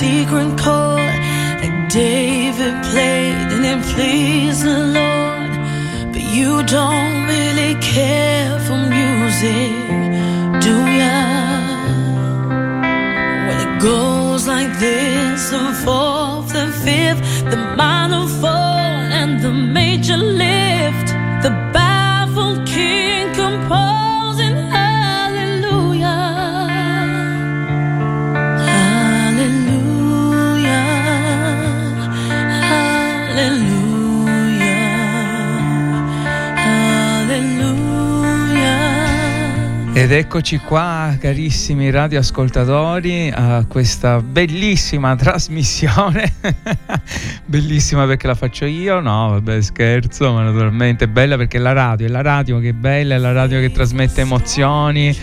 secret 0.00 0.50
chord 0.58 1.16
like 1.62 1.88
David 1.88 2.74
played 2.90 3.48
and 3.54 3.64
it 3.72 3.80
pleased 3.94 4.62
the 4.62 4.78
Lord. 4.98 5.52
But 6.12 6.24
you 6.36 6.62
don't 6.64 7.18
really 7.34 7.74
care 7.80 8.58
for 8.66 8.78
music, 8.98 9.72
do 10.66 10.76
ya? 11.00 11.18
When 13.46 13.58
it 13.66 13.74
goes 13.80 14.46
like 14.46 14.72
this, 14.78 15.48
the 15.48 15.72
fourth 15.84 16.54
and 16.54 16.74
fifth, 16.86 17.22
the 17.50 17.60
minor 17.80 18.26
fall 18.40 19.00
and 19.20 19.40
the 19.40 19.52
major 19.78 20.18
lift, 20.18 20.55
Ed 40.06 40.12
eccoci 40.12 40.58
qua, 40.58 41.16
carissimi 41.18 41.90
radioascoltatori, 41.90 43.28
a 43.34 43.64
questa 43.66 44.20
bellissima 44.20 45.16
trasmissione. 45.18 46.32
Bellissima 47.46 48.04
perché 48.06 48.26
la 48.26 48.34
faccio 48.34 48.64
io? 48.64 49.00
No, 49.00 49.28
vabbè, 49.30 49.62
scherzo, 49.62 50.32
ma 50.32 50.42
naturalmente 50.42 51.04
è 51.04 51.08
bella 51.08 51.36
perché 51.36 51.58
è 51.58 51.60
la 51.60 51.72
radio, 51.72 52.06
è 52.06 52.10
la 52.10 52.20
radio 52.20 52.58
che 52.58 52.70
è 52.70 52.72
bella, 52.72 53.14
è 53.14 53.18
la 53.18 53.32
radio 53.32 53.60
che 53.60 53.70
trasmette 53.70 54.22
emozioni, 54.22 55.16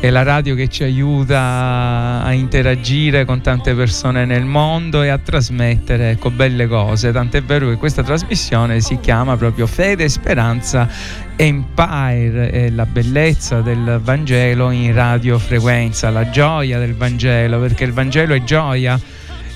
è 0.00 0.08
la 0.10 0.22
radio 0.22 0.54
che 0.54 0.68
ci 0.68 0.82
aiuta 0.82 2.22
a 2.24 2.32
interagire 2.32 3.24
con 3.24 3.42
tante 3.42 3.74
persone 3.74 4.24
nel 4.24 4.44
mondo 4.44 5.02
e 5.02 5.08
a 5.08 5.18
trasmettere 5.18 6.10
ecco, 6.10 6.30
belle 6.30 6.66
cose. 6.66 7.12
Tant'è 7.12 7.42
vero 7.42 7.68
che 7.68 7.76
questa 7.76 8.02
trasmissione 8.02 8.80
si 8.80 8.98
chiama 8.98 9.36
proprio 9.36 9.66
Fede 9.66 10.08
Speranza 10.08 10.88
Empire, 11.36 12.50
è 12.50 12.70
la 12.70 12.86
bellezza 12.86 13.60
del 13.60 14.00
Vangelo 14.02 14.70
in 14.70 14.94
radiofrequenza, 14.94 16.08
la 16.08 16.30
gioia 16.30 16.78
del 16.78 16.94
Vangelo, 16.94 17.60
perché 17.60 17.84
il 17.84 17.92
Vangelo 17.92 18.32
è 18.34 18.42
gioia. 18.42 18.98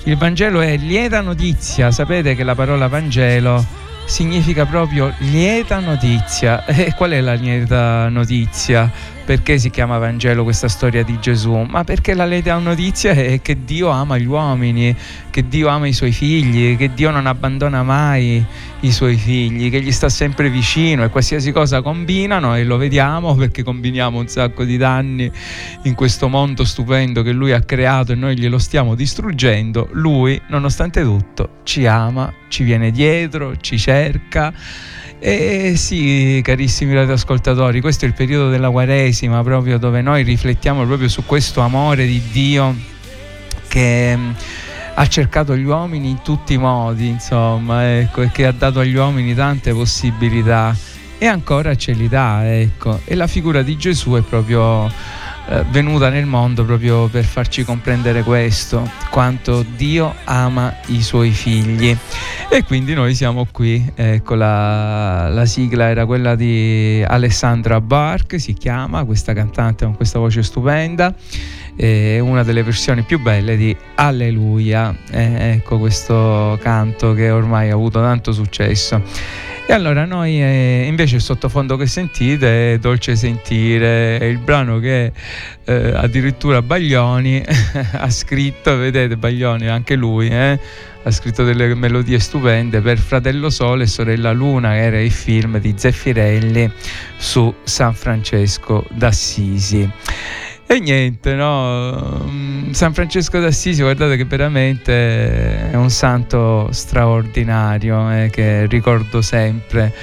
Il 0.03 0.17
Vangelo 0.17 0.61
è 0.61 0.77
lieta 0.77 1.21
notizia, 1.21 1.91
sapete 1.91 2.33
che 2.33 2.43
la 2.43 2.55
parola 2.55 2.87
Vangelo 2.87 3.63
significa 4.05 4.65
proprio 4.65 5.13
lieta 5.19 5.79
notizia. 5.79 6.65
E 6.67 6.93
qual 6.95 7.11
è 7.11 7.21
la 7.21 7.33
lieta 7.33 8.09
notizia? 8.09 8.91
Perché 9.23 9.59
si 9.59 9.69
chiama 9.69 9.97
Vangelo 9.97 10.43
questa 10.43 10.67
storia 10.67 11.03
di 11.03 11.17
Gesù? 11.19 11.53
Ma 11.53 11.83
perché 11.83 12.13
la 12.13 12.25
lieta 12.25 12.57
notizia 12.57 13.11
è 13.11 13.41
che 13.41 13.63
Dio 13.63 13.89
ama 13.89 14.17
gli 14.17 14.25
uomini, 14.25 14.95
che 15.29 15.47
Dio 15.47 15.67
ama 15.67 15.87
i 15.87 15.93
suoi 15.93 16.11
figli, 16.11 16.75
che 16.75 16.93
Dio 16.93 17.11
non 17.11 17.27
abbandona 17.27 17.83
mai 17.83 18.43
i 18.81 18.91
suoi 18.91 19.15
figli, 19.15 19.69
che 19.69 19.81
gli 19.81 19.91
sta 19.91 20.09
sempre 20.09 20.49
vicino 20.49 21.03
e 21.03 21.09
qualsiasi 21.09 21.51
cosa 21.51 21.81
combinano 21.81 22.55
e 22.55 22.63
lo 22.63 22.77
vediamo 22.77 23.35
perché 23.35 23.63
combiniamo 23.63 24.19
un 24.19 24.27
sacco 24.27 24.63
di 24.63 24.77
danni 24.77 25.31
in 25.83 25.93
questo 25.93 26.27
mondo 26.27 26.65
stupendo 26.65 27.21
che 27.21 27.31
lui 27.31 27.51
ha 27.51 27.61
creato 27.61 28.11
e 28.11 28.15
noi 28.15 28.37
glielo 28.37 28.57
stiamo 28.57 28.95
distruggendo, 28.95 29.89
lui 29.91 30.41
nonostante 30.47 31.03
tutto 31.03 31.59
ci 31.63 31.85
ama, 31.85 32.33
ci 32.49 32.63
viene 32.63 32.91
dietro, 32.91 33.55
ci 33.57 33.77
cerca. 33.77 34.53
E 35.23 35.73
sì, 35.75 36.41
carissimi 36.43 36.95
radioascoltatori, 36.95 37.79
questo 37.79 38.05
è 38.05 38.07
il 38.07 38.15
periodo 38.15 38.49
della 38.49 38.71
Quaresima, 38.71 39.43
proprio 39.43 39.77
dove 39.77 40.01
noi 40.01 40.23
riflettiamo 40.23 40.83
proprio 40.83 41.07
su 41.09 41.23
questo 41.27 41.61
amore 41.61 42.07
di 42.07 42.19
Dio 42.31 42.75
che 43.67 44.17
mm, 44.17 44.31
ha 44.95 45.07
cercato 45.07 45.55
gli 45.55 45.63
uomini 45.63 46.09
in 46.09 46.23
tutti 46.23 46.53
i 46.53 46.57
modi, 46.57 47.07
insomma, 47.07 47.99
ecco, 47.99 48.23
e 48.23 48.31
che 48.31 48.47
ha 48.47 48.51
dato 48.51 48.79
agli 48.79 48.95
uomini 48.95 49.35
tante 49.35 49.73
possibilità 49.73 50.75
e 51.19 51.27
ancora 51.27 51.75
ce 51.75 51.91
li 51.91 52.09
dà, 52.09 52.57
ecco. 52.57 53.01
E 53.05 53.13
la 53.13 53.27
figura 53.27 53.61
di 53.61 53.77
Gesù 53.77 54.13
è 54.13 54.21
proprio 54.21 54.91
eh, 55.47 55.63
venuta 55.69 56.09
nel 56.09 56.25
mondo 56.25 56.63
proprio 56.63 57.07
per 57.07 57.23
farci 57.23 57.63
comprendere 57.63 58.23
questo, 58.23 58.89
quanto 59.09 59.63
Dio 59.75 60.13
ama 60.25 60.75
i 60.87 61.01
suoi 61.01 61.31
figli. 61.31 61.95
E 62.49 62.63
quindi 62.63 62.93
noi 62.93 63.15
siamo 63.15 63.47
qui, 63.51 63.91
ecco 63.95 64.35
la, 64.35 65.29
la 65.29 65.45
sigla 65.45 65.89
era 65.89 66.05
quella 66.05 66.35
di 66.35 67.03
Alessandra 67.05 67.79
Bark, 67.81 68.39
si 68.39 68.53
chiama, 68.53 69.03
questa 69.03 69.33
cantante 69.33 69.85
con 69.85 69.95
questa 69.95 70.19
voce 70.19 70.43
stupenda 70.43 71.13
è 71.81 72.19
una 72.19 72.43
delle 72.43 72.61
versioni 72.61 73.01
più 73.01 73.19
belle 73.19 73.57
di 73.57 73.75
Alleluia, 73.95 74.95
eh, 75.09 75.53
ecco 75.53 75.79
questo 75.79 76.59
canto 76.61 77.13
che 77.13 77.31
ormai 77.31 77.71
ha 77.71 77.73
avuto 77.73 77.99
tanto 77.99 78.31
successo. 78.33 79.01
E 79.65 79.73
allora 79.73 80.05
noi 80.05 80.39
eh, 80.43 80.85
invece 80.85 81.15
il 81.15 81.21
sottofondo 81.23 81.77
che 81.77 81.87
sentite 81.87 82.73
è 82.73 82.77
Dolce 82.77 83.15
Sentire, 83.15 84.19
è 84.19 84.25
il 84.25 84.37
brano 84.37 84.77
che 84.77 85.11
eh, 85.65 85.91
addirittura 85.95 86.61
Baglioni 86.61 87.41
ha 87.93 88.09
scritto, 88.11 88.77
vedete 88.77 89.17
Baglioni 89.17 89.67
anche 89.67 89.95
lui, 89.95 90.27
eh, 90.27 90.59
ha 91.01 91.09
scritto 91.09 91.43
delle 91.43 91.73
melodie 91.73 92.19
stupende 92.19 92.79
per 92.81 92.99
Fratello 92.99 93.49
Sole 93.49 93.85
e 93.85 93.87
Sorella 93.87 94.31
Luna, 94.31 94.69
che 94.69 94.83
era 94.83 94.99
il 95.01 95.11
film 95.11 95.57
di 95.57 95.73
Zeffirelli 95.75 96.71
su 97.17 97.51
San 97.63 97.95
Francesco 97.95 98.85
d'Assisi. 98.91 99.89
E 100.71 100.79
niente, 100.79 101.35
no? 101.35 102.23
Mm, 102.29 102.71
San 102.71 102.93
Francesco 102.93 103.37
d'Assisi, 103.41 103.81
guardate 103.81 104.15
che 104.15 104.23
veramente 104.23 105.69
è 105.69 105.75
un 105.75 105.89
santo 105.89 106.69
straordinario 106.71 108.09
eh, 108.09 108.29
che 108.31 108.67
ricordo 108.67 109.21
sempre 109.21 109.93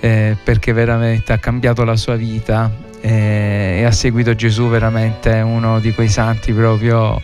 eh, 0.00 0.34
perché 0.42 0.72
veramente 0.72 1.34
ha 1.34 1.36
cambiato 1.36 1.84
la 1.84 1.94
sua 1.96 2.16
vita 2.16 2.72
eh, 3.02 3.80
e 3.80 3.84
ha 3.84 3.90
seguito 3.90 4.34
Gesù 4.34 4.68
veramente 4.68 5.40
uno 5.40 5.78
di 5.78 5.92
quei 5.92 6.08
santi 6.08 6.54
proprio 6.54 7.20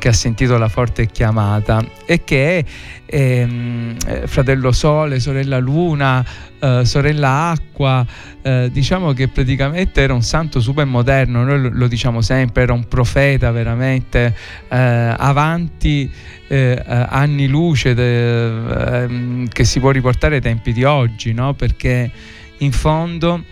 che 0.00 0.08
ha 0.08 0.12
sentito 0.12 0.56
la 0.56 0.68
forte 0.68 1.06
chiamata 1.06 1.84
e 2.06 2.24
che 2.24 2.64
ehm, 3.04 3.96
fratello 4.26 4.72
Sole, 4.72 5.20
sorella 5.20 5.58
Luna, 5.58 6.24
eh, 6.58 6.84
sorella 6.84 7.50
Acqua, 7.50 8.04
eh, 8.40 8.70
diciamo 8.72 9.12
che 9.12 9.28
praticamente 9.28 10.00
era 10.00 10.14
un 10.14 10.22
santo 10.22 10.58
super 10.58 10.86
moderno, 10.86 11.44
noi 11.44 11.60
lo, 11.60 11.68
lo 11.70 11.86
diciamo 11.86 12.22
sempre, 12.22 12.62
era 12.62 12.72
un 12.72 12.88
profeta 12.88 13.50
veramente 13.50 14.34
eh, 14.68 14.76
avanti 14.76 16.10
eh, 16.48 16.82
anni 16.86 17.46
luce 17.46 17.92
de, 17.92 19.02
ehm, 19.02 19.48
che 19.48 19.64
si 19.64 19.80
può 19.80 19.90
riportare 19.90 20.36
ai 20.36 20.40
tempi 20.40 20.72
di 20.72 20.82
oggi, 20.82 21.34
no? 21.34 21.52
perché 21.52 22.10
in 22.58 22.72
fondo 22.72 23.44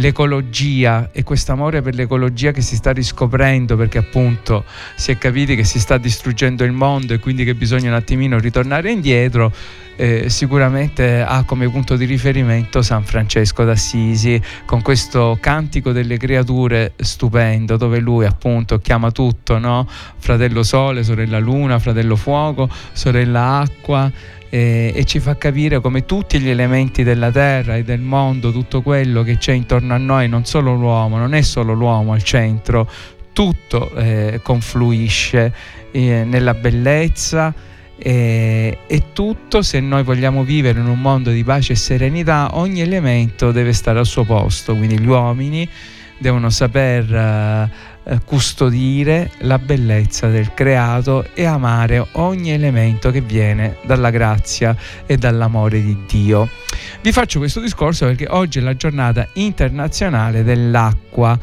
l'ecologia 0.00 1.10
e 1.12 1.22
questo 1.22 1.52
amore 1.52 1.82
per 1.82 1.94
l'ecologia 1.94 2.50
che 2.50 2.62
si 2.62 2.74
sta 2.74 2.90
riscoprendo 2.90 3.76
perché 3.76 3.98
appunto 3.98 4.64
si 4.96 5.12
è 5.12 5.18
capiti 5.18 5.54
che 5.54 5.64
si 5.64 5.78
sta 5.78 5.98
distruggendo 5.98 6.64
il 6.64 6.72
mondo 6.72 7.14
e 7.14 7.18
quindi 7.18 7.44
che 7.44 7.54
bisogna 7.54 7.90
un 7.90 7.94
attimino 7.94 8.38
ritornare 8.38 8.90
indietro 8.90 9.52
eh, 9.96 10.30
sicuramente 10.30 11.20
ha 11.20 11.44
come 11.44 11.68
punto 11.68 11.94
di 11.96 12.06
riferimento 12.06 12.80
San 12.80 13.04
Francesco 13.04 13.64
d'Assisi 13.64 14.40
con 14.64 14.80
questo 14.80 15.36
cantico 15.38 15.92
delle 15.92 16.16
creature 16.16 16.94
stupendo 16.96 17.76
dove 17.76 17.98
lui 17.98 18.24
appunto 18.24 18.78
chiama 18.78 19.10
tutto 19.10 19.58
no? 19.58 19.86
fratello 20.16 20.62
sole, 20.62 21.02
sorella 21.02 21.38
luna, 21.38 21.78
fratello 21.78 22.16
fuoco, 22.16 22.68
sorella 22.92 23.58
acqua 23.58 24.10
e, 24.50 24.92
e, 24.94 25.04
ci 25.04 25.20
fa 25.20 25.36
capire 25.36 25.80
come 25.80 26.04
tutti 26.04 26.38
gli 26.40 26.50
elementi 26.50 27.02
della 27.02 27.30
terra 27.30 27.76
e 27.76 27.84
del 27.84 28.00
mondo, 28.00 28.52
tutto 28.52 28.82
quello 28.82 29.22
che 29.22 29.38
c'è 29.38 29.52
intorno 29.52 29.94
a 29.94 29.96
noi, 29.96 30.28
non 30.28 30.44
solo 30.44 30.74
l'uomo, 30.74 31.16
non 31.16 31.34
è 31.34 31.40
solo 31.40 31.72
l'uomo 31.72 32.12
al 32.12 32.22
centro, 32.22 32.90
tutto 33.32 33.90
eh, 33.94 34.40
confluisce 34.42 35.54
eh, 35.92 36.24
nella 36.24 36.54
bellezza 36.54 37.54
e, 37.96 38.78
e, 38.86 39.02
tutto 39.12 39.62
se 39.62 39.78
noi 39.78 40.02
vogliamo 40.02 40.42
vivere 40.42 40.80
in 40.80 40.86
un 40.86 41.00
mondo 41.00 41.30
di 41.30 41.44
pace 41.44 41.74
e 41.74 41.76
serenità, 41.76 42.50
ogni 42.52 42.80
elemento 42.80 43.52
deve 43.52 43.72
stare 43.72 43.98
al 43.98 44.06
suo 44.06 44.24
posto, 44.24 44.74
quindi 44.74 44.98
gli 44.98 45.06
uomini 45.06 45.68
devono 46.18 46.50
saper 46.50 47.14
eh, 47.14 47.70
custodire 48.24 49.30
la 49.40 49.58
bellezza 49.58 50.28
del 50.28 50.52
creato 50.54 51.26
e 51.34 51.44
amare 51.44 52.06
ogni 52.12 52.52
elemento 52.52 53.10
che 53.10 53.20
viene 53.20 53.76
dalla 53.84 54.10
grazia 54.10 54.76
e 55.06 55.16
dall'amore 55.16 55.82
di 55.82 55.96
Dio. 56.06 56.48
Vi 57.02 57.12
faccio 57.12 57.38
questo 57.38 57.60
discorso 57.60 58.06
perché 58.06 58.26
oggi 58.28 58.58
è 58.58 58.62
la 58.62 58.74
giornata 58.74 59.28
internazionale 59.34 60.42
dell'acqua 60.42 61.38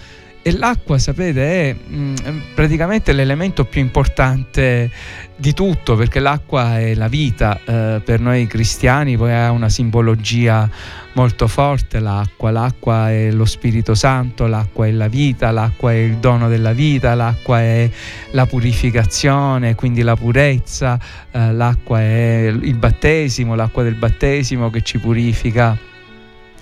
e 0.48 0.58
l'acqua, 0.58 0.98
sapete, 0.98 1.72
è 1.72 1.76
mm, 1.76 2.16
praticamente 2.56 3.12
l'elemento 3.12 3.66
più 3.66 3.82
importante 3.82 4.90
di 5.36 5.54
tutto, 5.54 5.98
perché 5.98 6.22
l'acqua 6.22 6.80
è 6.80 6.94
la 6.94 7.10
vita. 7.10 7.60
Eh, 7.66 8.02
per 8.02 8.22
noi 8.22 8.48
cristiani 8.48 9.18
poi 9.18 9.34
ha 9.34 9.52
una 9.52 9.68
simbologia 9.68 10.70
molto 11.16 11.50
forte 11.50 12.00
l'acqua. 12.00 12.50
L'acqua 12.50 13.12
è 13.12 13.30
lo 13.30 13.44
Spirito 13.44 13.94
Santo, 13.94 14.48
l'acqua 14.48 14.88
è 14.88 14.92
la 14.92 15.10
vita, 15.10 15.52
l'acqua 15.52 15.92
è 15.92 15.96
il 15.96 16.16
dono 16.16 16.48
della 16.48 16.72
vita, 16.72 17.14
l'acqua 17.14 17.60
è 17.60 17.90
la 18.32 18.46
purificazione, 18.46 19.76
quindi 19.76 20.02
la 20.02 20.16
purezza, 20.16 20.98
eh, 21.30 21.52
l'acqua 21.52 22.00
è 22.00 22.46
il 22.46 22.78
battesimo, 22.78 23.54
l'acqua 23.54 23.84
del 23.84 23.96
battesimo 23.96 24.70
che 24.70 24.82
ci 24.82 24.98
purifica 24.98 25.78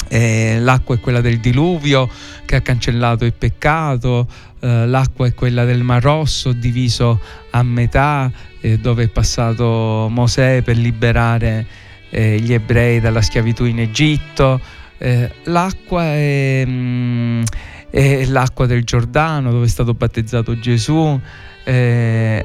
eh, 0.07 0.57
l'acqua 0.59 0.95
è 0.95 0.99
quella 0.99 1.21
del 1.21 1.39
diluvio 1.39 2.09
che 2.45 2.55
ha 2.55 2.61
cancellato 2.61 3.25
il 3.25 3.33
peccato, 3.33 4.27
eh, 4.59 4.85
l'acqua 4.87 5.27
è 5.27 5.33
quella 5.33 5.65
del 5.65 5.83
Mar 5.83 6.01
Rosso 6.01 6.51
diviso 6.51 7.19
a 7.51 7.63
metà 7.63 8.31
eh, 8.61 8.77
dove 8.77 9.03
è 9.03 9.07
passato 9.07 10.07
Mosè 10.09 10.61
per 10.61 10.77
liberare 10.77 11.65
eh, 12.09 12.39
gli 12.39 12.53
ebrei 12.53 12.99
dalla 12.99 13.21
schiavitù 13.21 13.65
in 13.65 13.79
Egitto, 13.79 14.59
eh, 14.97 15.29
l'acqua 15.43 16.03
è, 16.03 16.63
mh, 16.65 16.71
mm, 16.71 17.43
è, 17.89 18.25
l'acqua 18.25 18.65
del 18.65 18.83
Giordano 18.83 19.51
dove 19.51 19.65
è 19.65 19.69
stato 19.69 19.93
battezzato 19.93 20.57
Gesù. 20.57 21.19
Eh, 21.63 22.43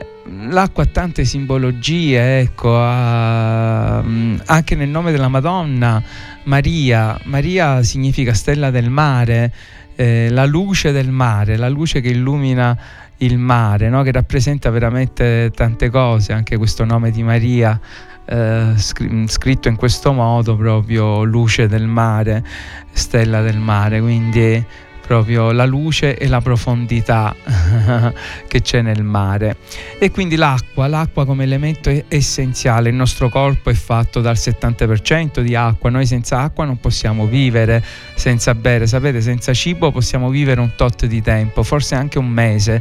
l'acqua 0.49 0.83
ha 0.83 0.87
tante 0.87 1.25
simbologie, 1.25 2.41
ecco, 2.41 2.77
ha, 2.79 4.03
mm, 4.03 4.39
anche 4.47 4.75
nel 4.75 4.89
nome 4.89 5.13
della 5.13 5.29
Madonna 5.29 6.03
Maria, 6.45 7.19
Maria 7.25 7.83
significa 7.83 8.33
stella 8.35 8.71
del 8.71 8.91
mare, 8.91 9.53
eh, 9.95 10.29
la 10.31 10.47
luce 10.47 10.93
del 10.93 11.11
mare, 11.11 11.57
la 11.57 11.69
luce 11.69 12.01
che 12.01 12.09
illumina 12.09 12.77
il 13.19 13.39
mare, 13.39 13.89
no? 13.89 14.03
che 14.03 14.13
rappresenta 14.13 14.71
veramente 14.71 15.51
tante 15.55 15.91
cose, 15.91 16.33
anche 16.33 16.57
questo 16.57 16.85
nome 16.85 17.11
di 17.11 17.23
Maria. 17.23 17.79
Eh, 18.25 18.75
scritto 18.77 19.69
in 19.69 19.77
questo 19.77 20.13
modo 20.13 20.55
proprio 20.57 21.25
luce 21.25 21.67
del 21.67 21.87
mare 21.87 22.45
stella 22.93 23.41
del 23.41 23.59
mare 23.59 24.01
quindi 24.01 24.65
proprio 25.11 25.51
la 25.51 25.65
luce 25.65 26.17
e 26.17 26.29
la 26.29 26.41
profondità 26.41 27.35
che 28.47 28.63
c'è 28.63 28.81
nel 28.81 29.03
mare. 29.03 29.57
E 29.99 30.13
quindi 30.13 30.37
l'acqua, 30.37 30.87
l'acqua 30.87 31.27
come 31.27 31.43
elemento 31.43 31.91
essenziale, 32.07 32.91
il 32.91 32.95
nostro 32.95 33.29
corpo 33.29 33.71
è 33.71 33.75
fatto 33.75 34.21
dal 34.21 34.37
70% 34.37 35.41
di 35.41 35.57
acqua, 35.57 35.91
noi 35.91 36.07
senza 36.07 36.39
acqua 36.39 36.65
non 36.65 36.79
possiamo 36.79 37.27
vivere, 37.27 37.83
senza 38.15 38.55
bere, 38.55 38.87
sapete, 38.87 39.21
senza 39.21 39.53
cibo 39.53 39.91
possiamo 39.91 40.31
vivere 40.31 40.61
un 40.61 40.77
tot 40.77 41.07
di 41.07 41.21
tempo, 41.21 41.65
forse 41.65 41.97
anche 41.97 42.21
un 42.21 42.29
mese 42.29 42.81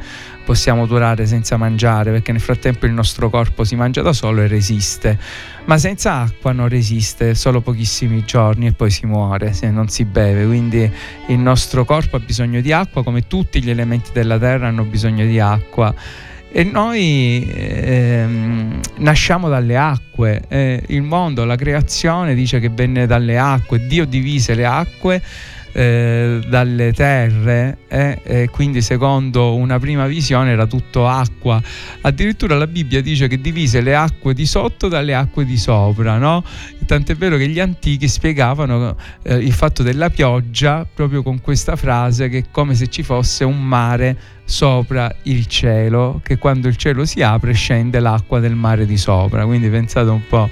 possiamo 0.49 0.87
durare 0.87 1.27
senza 1.27 1.57
mangiare, 1.57 2.09
perché 2.09 2.31
nel 2.31 2.41
frattempo 2.41 2.87
il 2.87 2.91
nostro 2.91 3.29
corpo 3.29 3.63
si 3.63 3.75
mangia 3.75 4.01
da 4.01 4.13
solo 4.13 4.41
e 4.41 4.47
resiste. 4.47 5.15
Ma 5.65 5.77
senza 5.77 6.21
acqua 6.21 6.53
non 6.53 6.67
resiste 6.67 7.35
solo 7.35 7.61
pochissimi 7.61 8.23
giorni 8.25 8.65
e 8.65 8.71
poi 8.71 8.89
si 8.89 9.05
muore 9.05 9.53
se 9.53 9.69
non 9.69 9.89
si 9.89 10.05
beve, 10.05 10.47
quindi 10.47 10.91
il 11.27 11.37
nostro 11.37 11.85
corpo 11.85 12.15
ha 12.15 12.19
bisogno 12.19 12.61
di 12.61 12.71
acqua 12.71 13.03
come 13.03 13.27
tutti 13.27 13.61
gli 13.61 13.69
elementi 13.69 14.09
della 14.11 14.39
terra 14.39 14.69
hanno 14.69 14.85
bisogno 14.85 15.23
di 15.23 15.39
acqua. 15.39 15.93
E 16.51 16.63
noi 16.63 17.47
ehm, 17.47 18.79
nasciamo 18.97 19.49
dalle 19.49 19.77
acque, 19.77 20.41
eh, 20.47 20.81
il 20.87 21.03
mondo, 21.03 21.45
la 21.45 21.55
creazione 21.55 22.33
dice 22.33 22.59
che 22.59 22.69
venne 22.69 23.05
dalle 23.05 23.37
acque, 23.37 23.85
Dio 23.85 24.03
divise 24.03 24.55
le 24.55 24.65
acque 24.65 25.21
eh, 25.79 26.41
dalle 26.45 26.91
terre 26.91 27.77
eh, 27.87 28.19
e 28.21 28.49
quindi 28.49 28.81
secondo 28.81 29.55
una 29.55 29.79
prima 29.79 30.07
visione 30.07 30.51
era 30.51 30.65
tutto 30.65 31.07
acqua 31.07 31.61
addirittura 32.01 32.57
la 32.57 32.67
Bibbia 32.67 33.01
dice 33.01 33.29
che 33.29 33.39
divise 33.39 33.79
le 33.79 33.95
acque 33.95 34.33
di 34.33 34.45
sotto 34.45 34.89
dalle 34.89 35.15
acque 35.15 35.45
di 35.45 35.57
sopra 35.57 36.17
no? 36.17 36.43
tant'è 36.85 37.15
vero 37.15 37.37
che 37.37 37.47
gli 37.47 37.61
antichi 37.61 38.09
spiegavano 38.09 38.97
eh, 39.23 39.35
il 39.35 39.53
fatto 39.53 39.81
della 39.81 40.09
pioggia 40.09 40.85
proprio 40.93 41.23
con 41.23 41.39
questa 41.39 41.77
frase 41.77 42.27
che 42.27 42.39
è 42.39 42.43
come 42.51 42.75
se 42.75 42.87
ci 42.87 43.01
fosse 43.01 43.45
un 43.45 43.65
mare 43.65 44.17
sopra 44.43 45.15
il 45.23 45.45
cielo 45.45 46.19
che 46.21 46.37
quando 46.37 46.67
il 46.67 46.75
cielo 46.75 47.05
si 47.05 47.21
apre 47.21 47.53
scende 47.53 48.01
l'acqua 48.01 48.41
del 48.41 48.55
mare 48.55 48.85
di 48.85 48.97
sopra 48.97 49.45
quindi 49.45 49.69
pensate 49.69 50.09
un 50.09 50.27
po' 50.27 50.49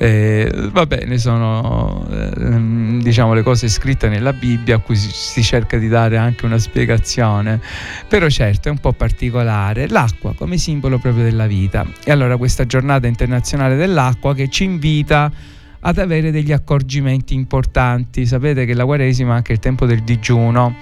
Eh, 0.00 0.48
va 0.70 0.86
bene, 0.86 1.18
sono 1.18 2.06
eh, 2.08 3.00
diciamo 3.02 3.34
le 3.34 3.42
cose 3.42 3.68
scritte 3.68 4.08
nella 4.08 4.32
Bibbia 4.32 4.76
a 4.76 4.78
cui 4.78 4.94
si, 4.94 5.10
si, 5.10 5.42
cerca 5.42 5.76
di 5.76 5.88
dare 5.88 6.16
anche 6.16 6.46
una 6.46 6.58
spiegazione, 6.58 7.60
però 8.06 8.28
certo 8.28 8.68
è 8.68 8.70
un 8.70 8.78
po' 8.78 8.92
particolare. 8.92 9.88
L'acqua 9.88 10.34
come 10.34 10.56
simbolo 10.56 10.98
proprio 10.98 11.24
della 11.24 11.48
vita. 11.48 11.84
E 12.04 12.12
allora 12.12 12.36
questa 12.36 12.64
giornata 12.64 13.08
internazionale 13.08 13.74
dell'acqua 13.74 14.36
che 14.36 14.48
ci 14.48 14.62
invita 14.62 15.32
ad 15.80 15.98
avere 15.98 16.30
degli 16.30 16.52
accorgimenti 16.52 17.34
importanti. 17.34 18.24
Sapete 18.24 18.66
che 18.66 18.74
la 18.74 18.84
Quaresima 18.84 19.32
è 19.32 19.36
anche 19.36 19.52
il 19.52 19.58
tempo 19.58 19.84
del 19.84 20.04
digiuno. 20.04 20.76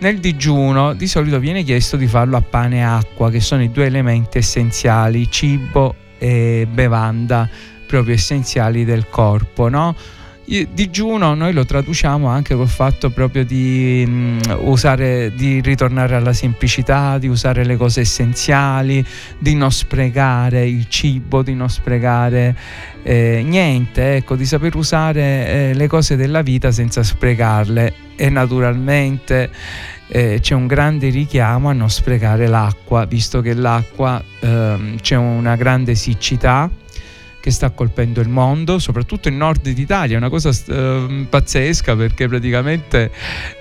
Nel 0.00 0.18
digiuno 0.18 0.92
di 0.92 1.06
solito 1.06 1.38
viene 1.38 1.62
chiesto 1.62 1.96
di 1.96 2.06
farlo 2.06 2.36
a 2.36 2.42
pane 2.42 2.76
e 2.76 2.82
acqua, 2.82 3.30
che 3.30 3.40
sono 3.40 3.62
i 3.62 3.70
due 3.70 3.86
elementi 3.86 4.36
essenziali, 4.36 5.30
cibo 5.30 5.94
e 6.18 6.66
bevanda 6.70 7.48
proprio 7.90 8.14
essenziali 8.14 8.84
del 8.84 9.08
corpo, 9.08 9.68
no? 9.68 9.96
digiuno 10.72 11.34
noi 11.34 11.52
lo 11.52 11.64
traduciamo 11.64 12.26
anche 12.26 12.56
col 12.56 12.66
fatto 12.66 13.10
proprio 13.10 13.44
di 13.44 14.04
mh, 14.04 14.10
mm, 14.10 14.40
usare 14.62 15.32
di 15.36 15.60
ritornare 15.60 16.16
alla 16.16 16.32
semplicità 16.32 17.18
di 17.18 17.28
usare 17.28 17.64
le 17.64 17.76
cose 17.76 18.00
essenziali 18.00 19.04
di 19.38 19.54
non 19.54 19.70
sprecare 19.70 20.66
il 20.66 20.88
cibo 20.88 21.42
di 21.42 21.54
non 21.54 21.70
sprecare 21.70 22.56
eh, 23.04 23.44
niente 23.46 24.16
ecco 24.16 24.34
di 24.34 24.44
saper 24.44 24.74
usare 24.74 25.20
eh, 25.22 25.74
le 25.74 25.86
cose 25.86 26.16
della 26.16 26.42
vita 26.42 26.72
senza 26.72 27.04
sprecarle 27.04 27.94
e 28.16 28.28
naturalmente 28.28 29.50
eh, 30.08 30.38
c'è 30.40 30.54
un 30.54 30.66
grande 30.66 31.10
richiamo 31.10 31.68
a 31.68 31.72
non 31.72 31.90
sprecare 31.90 32.48
l'acqua 32.48 33.04
visto 33.04 33.40
che 33.40 33.54
l'acqua 33.54 34.20
ehm, 34.40 34.98
c'è 34.98 35.14
una 35.14 35.54
grande 35.54 35.94
siccità 35.94 36.68
che 37.40 37.50
sta 37.50 37.70
colpendo 37.70 38.20
il 38.20 38.28
mondo, 38.28 38.78
soprattutto 38.78 39.28
il 39.28 39.34
nord 39.34 39.68
d'Italia, 39.70 40.14
è 40.14 40.18
una 40.18 40.28
cosa 40.28 40.50
eh, 40.50 41.26
pazzesca 41.28 41.96
perché 41.96 42.28
praticamente 42.28 43.10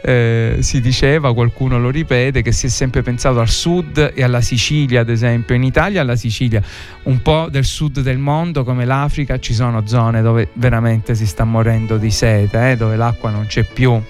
eh, 0.03 0.57
si 0.59 0.81
diceva, 0.81 1.33
qualcuno 1.33 1.79
lo 1.79 1.89
ripete, 1.89 2.41
che 2.41 2.51
si 2.51 2.65
è 2.65 2.69
sempre 2.69 3.01
pensato 3.01 3.39
al 3.39 3.49
sud 3.49 4.11
e 4.13 4.23
alla 4.23 4.41
Sicilia, 4.41 5.01
ad 5.01 5.09
esempio. 5.09 5.55
In 5.55 5.63
Italia, 5.63 6.01
alla 6.01 6.15
Sicilia, 6.15 6.61
un 7.03 7.21
po' 7.21 7.47
del 7.49 7.65
sud 7.65 8.01
del 8.01 8.17
mondo 8.17 8.63
come 8.63 8.85
l'Africa, 8.85 9.39
ci 9.39 9.53
sono 9.53 9.87
zone 9.87 10.21
dove 10.21 10.49
veramente 10.53 11.15
si 11.15 11.25
sta 11.25 11.43
morendo 11.45 11.97
di 11.97 12.11
sete, 12.11 12.71
eh, 12.71 12.75
dove 12.75 12.95
l'acqua 12.95 13.29
non 13.29 13.45
c'è 13.45 13.63
più 13.63 14.01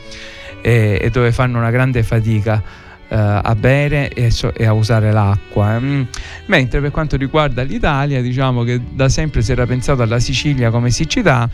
e, 0.62 1.00
e 1.02 1.10
dove 1.10 1.32
fanno 1.32 1.58
una 1.58 1.72
grande 1.72 2.04
fatica 2.04 2.62
eh, 2.62 2.89
a 3.16 3.56
bere 3.56 4.10
e, 4.10 4.32
a 4.66 4.74
usare 4.74 5.12
l'acqua. 5.12 5.80
Mm. 5.80 6.04
Mentre 6.46 6.82
per 6.82 6.92
quanto 6.92 7.18
riguarda 7.18 7.64
l'Italia, 7.64 8.22
diciamo 8.22 8.64
che 8.64 8.82
da 8.92 9.10
sempre 9.10 9.42
si 9.42 9.52
era 9.52 9.66
pensato 9.66 10.02
alla 10.02 10.20
Sicilia 10.20 10.70
come 10.70 10.92
siccità, 10.92 11.50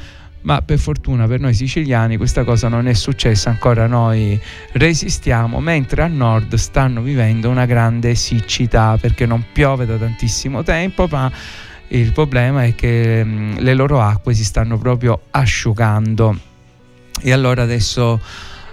ma 0.45 0.61
per 0.61 0.77
fortuna 0.77 1.27
per 1.27 1.39
noi 1.39 1.53
siciliani 1.53 2.17
questa 2.17 2.43
cosa 2.43 2.67
non 2.67 2.87
è 2.87 2.93
successa, 2.93 3.49
ancora 3.49 3.87
noi 3.87 4.39
resistiamo, 4.73 5.59
mentre 5.59 6.03
a 6.03 6.07
nord 6.07 6.53
stanno 6.55 7.01
vivendo 7.01 7.49
una 7.49 7.65
grande 7.65 8.13
siccità 8.13 8.95
perché 8.99 9.25
non 9.25 9.43
piove 9.51 9.87
da 9.87 9.97
tantissimo 9.97 10.61
tempo, 10.61 11.07
ma 11.09 11.31
il 11.89 12.11
problema 12.13 12.63
è 12.63 12.75
che 12.75 13.23
mm, 13.23 13.57
le 13.57 13.73
loro 13.73 14.01
acque 14.01 14.33
si 14.33 14.43
stanno 14.43 14.77
proprio 14.77 15.19
asciugando. 15.31 16.37
E 17.21 17.31
allora 17.31 17.63
adesso 17.63 18.19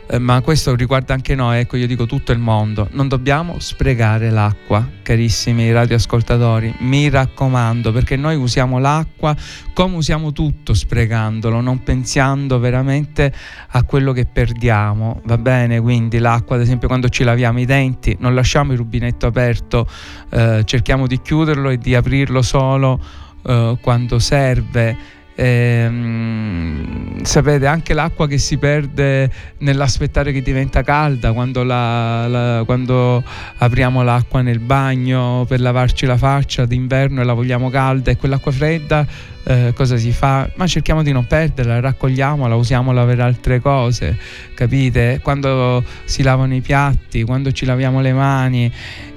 eh, 0.06 0.18
ma 0.18 0.40
questo 0.40 0.74
riguarda 0.74 1.14
anche 1.14 1.34
noi, 1.34 1.58
ecco 1.60 1.76
io 1.76 1.86
dico 1.86 2.06
tutto 2.06 2.32
il 2.32 2.38
mondo, 2.38 2.88
non 2.92 3.08
dobbiamo 3.08 3.58
sprecare 3.58 4.30
l'acqua, 4.30 4.86
carissimi 5.02 5.70
radioascoltatori, 5.72 6.74
mi 6.80 7.08
raccomando, 7.08 7.92
perché 7.92 8.16
noi 8.16 8.36
usiamo 8.36 8.78
l'acqua 8.78 9.34
come 9.72 9.96
usiamo 9.96 10.32
tutto 10.32 10.74
sprecandolo, 10.74 11.60
non 11.60 11.82
pensando 11.82 12.58
veramente 12.58 13.32
a 13.68 13.82
quello 13.84 14.12
che 14.12 14.26
perdiamo, 14.26 15.20
va 15.24 15.38
bene? 15.38 15.80
Quindi 15.80 16.18
l'acqua, 16.18 16.56
ad 16.56 16.62
esempio, 16.62 16.88
quando 16.88 17.08
ci 17.08 17.24
laviamo 17.24 17.60
i 17.60 17.64
denti, 17.64 18.16
non 18.20 18.34
lasciamo 18.34 18.72
il 18.72 18.78
rubinetto 18.78 19.26
aperto, 19.26 19.88
eh, 20.30 20.62
cerchiamo 20.64 21.06
di 21.06 21.20
chiuderlo 21.20 21.70
e 21.70 21.78
di 21.78 21.94
aprirlo 21.94 22.42
solo 22.42 23.00
eh, 23.44 23.78
quando 23.80 24.18
serve 24.18 25.20
ehm, 25.42 27.22
sapete 27.22 27.66
anche 27.66 27.94
l'acqua 27.94 28.28
che 28.28 28.38
si 28.38 28.56
perde 28.58 29.30
nell'aspettare 29.58 30.32
che 30.32 30.40
diventa 30.40 30.82
calda 30.82 31.32
quando, 31.32 31.64
la, 31.64 32.28
la, 32.28 32.62
quando 32.64 33.22
apriamo 33.56 34.02
l'acqua 34.02 34.40
nel 34.40 34.60
bagno 34.60 35.44
per 35.48 35.60
lavarci 35.60 36.06
la 36.06 36.16
faccia 36.16 36.64
d'inverno 36.64 37.20
e 37.20 37.24
la 37.24 37.32
vogliamo 37.32 37.70
calda 37.70 38.10
e 38.10 38.16
quell'acqua 38.16 38.52
fredda 38.52 39.06
eh, 39.44 39.72
cosa 39.74 39.96
si 39.96 40.12
fa? 40.12 40.48
Ma 40.54 40.68
cerchiamo 40.68 41.02
di 41.02 41.10
non 41.10 41.26
perderla, 41.26 41.80
raccogliamola, 41.80 42.54
usiamola 42.54 43.04
per 43.04 43.20
altre 43.20 43.60
cose, 43.60 44.16
capite? 44.54 45.18
Quando 45.20 45.82
si 46.04 46.22
lavano 46.22 46.54
i 46.54 46.60
piatti, 46.60 47.24
quando 47.24 47.50
ci 47.50 47.64
laviamo 47.64 48.00
le 48.00 48.12
mani, 48.12 48.72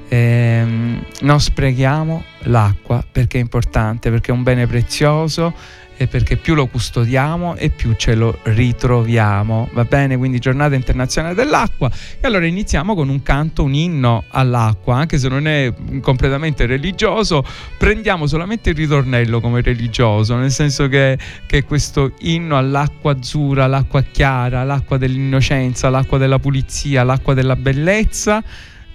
ehm, 0.08 1.06
non 1.22 1.40
sprechiamo 1.40 2.24
l'acqua 2.44 3.06
perché 3.10 3.38
è 3.38 3.42
importante, 3.42 4.10
perché 4.10 4.32
è 4.32 4.34
un 4.34 4.42
bene 4.42 4.66
prezioso 4.66 5.54
e 5.98 6.08
perché 6.08 6.38
più 6.38 6.56
lo 6.56 6.68
custodiamo 6.68 7.56
e 7.56 7.70
più 7.70 7.94
ce 7.94 8.16
lo 8.16 8.40
ritroviamo. 8.44 9.70
Va 9.74 9.84
bene? 9.86 10.18
Quindi 10.18 10.40
giornata 10.40 10.76
internazionale 10.76 11.36
dell'acqua. 11.36 11.90
E 12.20 12.28
allora 12.28 12.46
iniziamo 12.46 12.96
con 12.96 13.10
un 13.10 13.22
canto, 13.24 13.64
un 13.64 13.74
inno 13.74 14.26
all'acqua, 14.30 14.98
anche 14.98 15.18
se 15.18 15.28
non 15.28 15.48
è 15.48 15.74
completamente 16.02 16.66
religioso, 16.66 17.46
prendiamo 17.78 18.28
solamente 18.28 18.72
il 18.72 18.76
ritornello 18.76 19.40
come 19.40 19.62
religioso, 19.62 20.36
nel 20.36 20.52
senso 20.52 20.88
che, 20.88 21.18
che 21.46 21.64
questo 21.64 22.14
inno 22.20 22.58
all'acqua 22.58 23.14
azzurra, 23.14 23.68
l'acqua 23.68 24.02
chiara, 24.02 24.64
l'acqua 24.64 24.98
dell'innocenza, 24.98 25.90
l'acqua 25.90 26.18
della 26.18 26.40
pulizia, 26.40 27.04
l'acqua 27.04 27.34
della 27.34 27.56
bellezza 27.56 28.44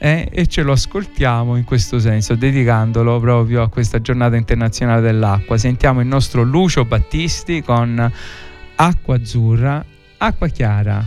eh, 0.02 0.30
e 0.32 0.46
ce 0.46 0.62
lo 0.62 0.72
ascoltiamo 0.72 1.56
in 1.56 1.64
questo 1.64 1.98
senso, 1.98 2.34
dedicandolo 2.34 3.20
proprio 3.20 3.60
a 3.60 3.68
questa 3.68 4.00
giornata 4.00 4.34
internazionale 4.34 5.02
dell'acqua. 5.02 5.58
Sentiamo 5.58 6.00
il 6.00 6.06
nostro 6.06 6.42
Lucio 6.42 6.86
Battisti 6.86 7.62
con 7.62 8.10
Acqua 8.76 9.16
Azzurra, 9.16 9.84
Acqua 10.16 10.48
Chiara. 10.48 11.06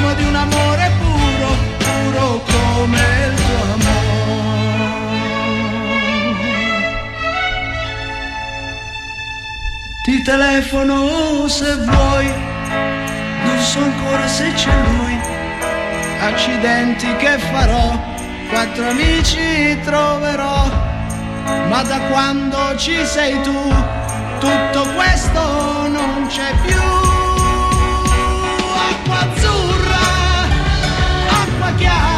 Profumo 0.00 0.14
di 0.14 0.24
un 0.24 0.34
amore 0.34 0.90
puro, 0.98 1.48
puro 1.78 2.42
come 2.44 3.00
il 3.26 3.34
tuo 3.34 3.62
amore. 3.74 3.98
Ti 10.04 10.22
telefono 10.22 11.48
se 11.48 11.76
vuoi, 11.76 12.26
non 13.44 13.58
so 13.58 13.78
ancora 13.82 14.26
se 14.26 14.52
c'è 14.52 14.72
lui. 14.88 15.18
Accidenti 16.20 17.16
che 17.16 17.38
farò, 17.38 17.98
quattro 18.48 18.88
amici 18.88 19.78
troverò, 19.84 20.68
ma 21.68 21.82
da 21.82 21.98
quando 22.10 22.76
ci 22.76 23.04
sei 23.04 23.40
tu 23.42 23.74
tutto 24.38 24.82
questo 24.94 25.88
non 25.88 26.26
c'è 26.28 26.54
più. 26.66 27.19
Acqua 31.86 32.09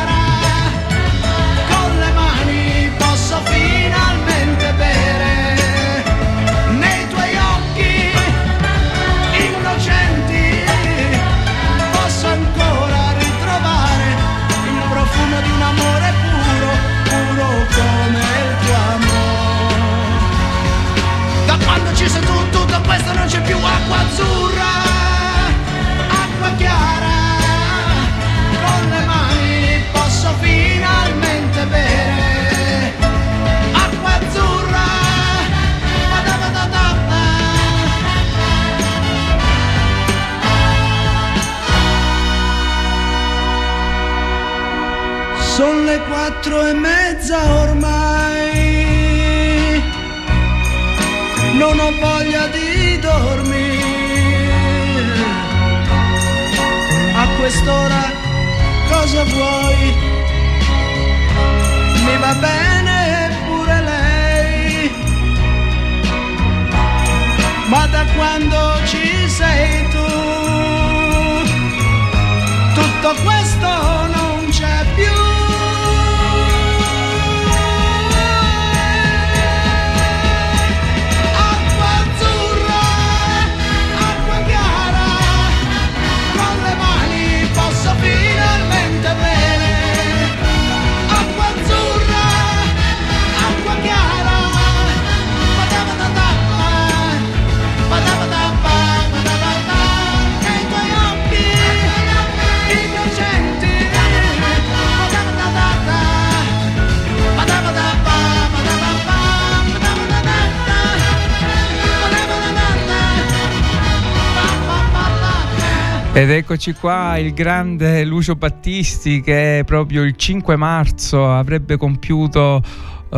Ed 116.15 116.29
eccoci 116.29 116.75
qua 116.75 117.17
il 117.17 117.33
grande 117.33 118.05
Lucio 118.05 118.37
Battisti 118.37 119.23
che 119.23 119.63
proprio 119.65 120.03
il 120.03 120.15
5 120.15 120.57
marzo 120.57 121.33
avrebbe 121.33 121.79
compiuto 121.79 122.63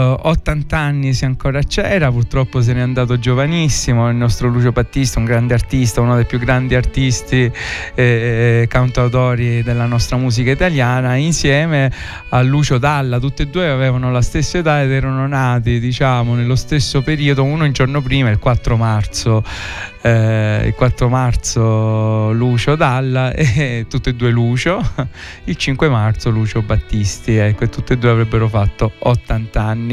80 0.00 0.76
anni 0.76 1.14
se 1.14 1.24
ancora 1.24 1.62
c'era, 1.62 2.10
purtroppo 2.10 2.60
se 2.60 2.72
n'è 2.72 2.80
andato 2.80 3.18
giovanissimo, 3.18 4.08
il 4.08 4.16
nostro 4.16 4.48
Lucio 4.48 4.72
Battista, 4.72 5.20
un 5.20 5.24
grande 5.24 5.54
artista, 5.54 6.00
uno 6.00 6.16
dei 6.16 6.24
più 6.24 6.38
grandi 6.38 6.74
artisti 6.74 7.50
e 7.94 8.66
cantautori 8.68 9.62
della 9.62 9.86
nostra 9.86 10.16
musica 10.16 10.50
italiana, 10.50 11.14
insieme 11.14 11.92
a 12.30 12.42
Lucio 12.42 12.78
Dalla, 12.78 13.20
tutti 13.20 13.42
e 13.42 13.46
due 13.46 13.68
avevano 13.68 14.10
la 14.10 14.22
stessa 14.22 14.58
età 14.58 14.82
ed 14.82 14.90
erano 14.90 15.26
nati 15.28 15.78
diciamo 15.78 16.34
nello 16.34 16.56
stesso 16.56 17.02
periodo, 17.02 17.44
uno 17.44 17.64
un 17.64 17.72
giorno 17.72 18.00
prima, 18.00 18.30
il 18.30 18.38
4 18.38 18.76
marzo 18.76 19.44
eh, 20.04 20.64
il 20.66 20.74
4 20.74 21.08
marzo 21.08 22.30
Lucio 22.32 22.76
Dalla 22.76 23.32
e 23.34 23.86
tutti 23.88 24.10
e 24.10 24.14
due 24.14 24.30
Lucio, 24.30 24.78
il 25.44 25.56
5 25.56 25.88
marzo 25.88 26.28
Lucio 26.28 26.60
Battisti, 26.60 27.36
ecco, 27.36 27.64
e 27.64 27.68
tutti 27.70 27.94
e 27.94 27.98
due 27.98 28.10
avrebbero 28.10 28.48
fatto 28.48 28.92
80 28.98 29.62
anni. 29.62 29.83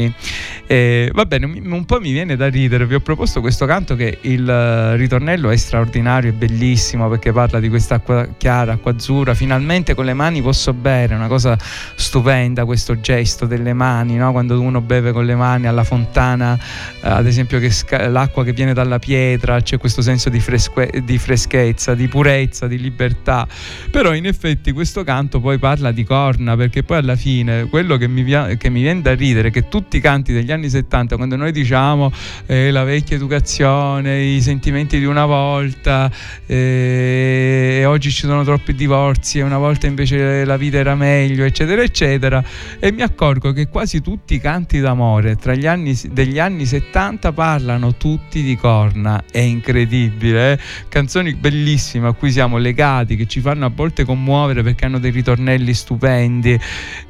E, 0.66 1.10
va 1.12 1.26
bene, 1.26 1.46
un 1.46 1.84
po' 1.84 2.00
mi 2.00 2.12
viene 2.12 2.36
da 2.36 2.48
ridere, 2.48 2.86
vi 2.86 2.94
ho 2.94 3.00
proposto 3.00 3.40
questo 3.40 3.66
canto 3.66 3.94
che 3.94 4.18
il 4.22 4.96
ritornello 4.96 5.50
è 5.50 5.56
straordinario 5.56 6.30
e 6.30 6.32
bellissimo 6.32 7.08
perché 7.08 7.32
parla 7.32 7.60
di 7.60 7.68
questa 7.68 7.96
acqua 7.96 8.26
chiara, 8.36 8.72
acqua 8.72 8.92
azzurra, 8.92 9.34
finalmente 9.34 9.94
con 9.94 10.04
le 10.04 10.14
mani 10.14 10.40
posso 10.40 10.72
bere, 10.72 11.14
una 11.14 11.26
cosa 11.26 11.58
stupenda 11.94 12.64
questo 12.64 13.00
gesto 13.00 13.46
delle 13.46 13.72
mani, 13.72 14.16
no? 14.16 14.32
quando 14.32 14.60
uno 14.60 14.80
beve 14.80 15.12
con 15.12 15.24
le 15.24 15.34
mani 15.34 15.66
alla 15.66 15.84
fontana, 15.84 16.56
eh, 16.56 17.08
ad 17.08 17.26
esempio 17.26 17.58
che 17.58 17.70
sca- 17.70 18.08
l'acqua 18.08 18.44
che 18.44 18.52
viene 18.52 18.72
dalla 18.72 18.98
pietra, 18.98 19.60
c'è 19.60 19.78
questo 19.78 20.02
senso 20.02 20.28
di, 20.28 20.40
fresque- 20.40 21.02
di, 21.04 21.18
freschezza, 21.18 21.94
di 21.94 22.08
purezza, 22.08 22.66
di 22.66 22.78
libertà. 22.78 23.46
Però 23.90 24.14
in 24.14 24.26
effetti 24.26 24.72
questo 24.72 25.04
canto 25.04 25.40
poi 25.40 25.58
parla 25.58 25.92
di 25.92 26.04
corna, 26.04 26.56
perché 26.56 26.82
poi 26.82 26.98
alla 26.98 27.16
fine 27.16 27.66
quello 27.68 27.96
che 27.96 28.08
mi, 28.08 28.22
via- 28.22 28.46
mi 28.46 28.80
viene 28.80 29.02
da 29.02 29.14
ridere 29.14 29.48
è 29.48 29.50
che 29.50 29.68
tutti 29.82 29.96
i 29.96 30.00
canti 30.00 30.32
degli 30.32 30.52
anni 30.52 30.68
70, 30.68 31.16
quando 31.16 31.34
noi 31.36 31.50
diciamo 31.50 32.12
eh, 32.46 32.70
la 32.70 32.84
vecchia 32.84 33.16
educazione, 33.16 34.22
i 34.22 34.40
sentimenti 34.40 34.98
di 34.98 35.04
una 35.04 35.26
volta, 35.26 36.10
eh, 36.46 37.78
e 37.80 37.84
oggi 37.84 38.10
ci 38.10 38.26
sono 38.26 38.44
troppi 38.44 38.74
divorzi, 38.74 39.40
e 39.40 39.42
una 39.42 39.58
volta 39.58 39.88
invece 39.88 40.44
la 40.44 40.56
vita 40.56 40.78
era 40.78 40.94
meglio, 40.94 41.44
eccetera, 41.44 41.82
eccetera, 41.82 42.42
e 42.78 42.92
mi 42.92 43.02
accorgo 43.02 43.52
che 43.52 43.68
quasi 43.68 44.00
tutti 44.00 44.34
i 44.34 44.40
canti 44.40 44.78
d'amore 44.78 45.36
tra 45.36 45.54
gli 45.54 45.66
anni, 45.66 45.98
degli 46.10 46.38
anni 46.38 46.64
70 46.64 47.32
parlano 47.32 47.96
tutti 47.96 48.42
di 48.42 48.56
corna, 48.56 49.24
è 49.30 49.38
incredibile 49.38 50.52
eh? 50.52 50.58
canzoni 50.88 51.34
bellissime 51.34 52.08
a 52.08 52.12
cui 52.12 52.30
siamo 52.30 52.56
legati, 52.58 53.16
che 53.16 53.26
ci 53.26 53.40
fanno 53.40 53.66
a 53.66 53.72
volte 53.74 54.04
commuovere 54.04 54.62
perché 54.62 54.84
hanno 54.84 54.98
dei 54.98 55.10
ritornelli 55.10 55.74
stupendi 55.74 56.58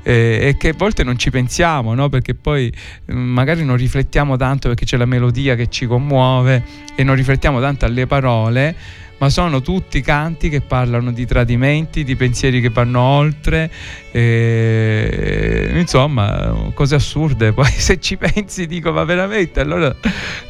eh, 0.02 0.38
e 0.42 0.56
che 0.56 0.70
a 0.70 0.74
volte 0.76 1.04
non 1.04 1.18
ci 1.18 1.30
pensiamo, 1.30 1.94
no? 1.94 2.08
perché 2.08 2.34
poi 2.34 2.61
mm, 2.70 3.16
magari 3.16 3.64
non 3.64 3.76
riflettiamo 3.76 4.36
tanto 4.36 4.68
perché 4.68 4.84
c'è 4.84 4.96
la 4.96 5.06
melodia 5.06 5.54
che 5.54 5.68
ci 5.68 5.86
commuove 5.86 6.62
e 6.94 7.02
non 7.02 7.14
riflettiamo 7.14 7.60
tanto 7.60 7.86
alle 7.86 8.06
parole 8.06 8.74
ma 9.22 9.28
sono 9.28 9.60
tutti 9.60 10.00
canti 10.00 10.48
che 10.48 10.62
parlano 10.62 11.12
di 11.12 11.24
tradimenti, 11.24 12.02
di 12.02 12.16
pensieri 12.16 12.60
che 12.60 12.70
vanno 12.70 13.00
oltre, 13.00 13.70
e, 14.10 15.70
insomma, 15.74 16.72
cose 16.74 16.96
assurde. 16.96 17.52
Poi 17.54 17.70
se 17.70 18.00
ci 18.00 18.16
pensi 18.16 18.66
dico, 18.66 18.90
ma 18.90 19.04
veramente, 19.04 19.60
allora 19.60 19.94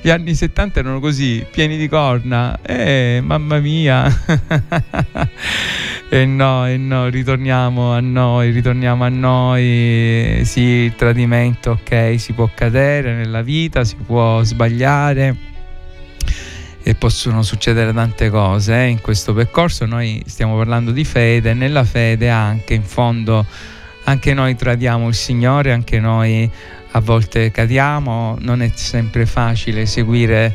gli 0.01 0.09
anni 0.09 0.35
70 0.35 0.81
erano 0.81 1.01
così, 1.01 1.45
pieni 1.51 1.77
di 1.77 1.87
corna, 1.87 2.59
eh, 2.63 3.21
mamma 3.23 3.59
mia. 3.59 4.09
e 6.09 6.25
no, 6.25 6.67
e 6.67 6.79
no, 6.79 7.09
ritorniamo 7.09 7.93
a 7.93 8.01
noi, 8.01 8.53
ritorniamo 8.53 9.05
a 9.05 9.11
noi, 9.11 10.41
sì, 10.45 10.61
il 10.61 10.95
tradimento, 10.95 11.73
ok, 11.73 12.19
si 12.19 12.33
può 12.33 12.49
cadere 12.55 13.13
nella 13.13 13.43
vita, 13.43 13.85
si 13.85 13.97
può 13.97 14.43
sbagliare 14.43 15.51
e 16.83 16.95
possono 16.95 17.43
succedere 17.43 17.93
tante 17.93 18.31
cose 18.31 18.75
eh. 18.75 18.87
in 18.87 19.01
questo 19.01 19.33
percorso. 19.33 19.87
Noi 19.87 20.23
stiamo 20.27 20.57
parlando 20.57 20.91
di 20.91 21.05
fede, 21.05 21.55
nella 21.55 21.85
fede 21.85 22.29
anche 22.29 22.75
in 22.75 22.83
fondo 22.83 23.47
anche 24.05 24.35
noi 24.35 24.57
tradiamo 24.57 25.09
il 25.09 25.15
Signore, 25.15 25.73
anche 25.73 26.01
noi 26.01 26.51
a 26.95 27.01
volte 27.01 27.51
cadiamo, 27.51 28.37
non 28.41 28.63
è 28.63 28.71
sempre 28.75 29.27
facile 29.27 29.87
seguire 29.87 30.55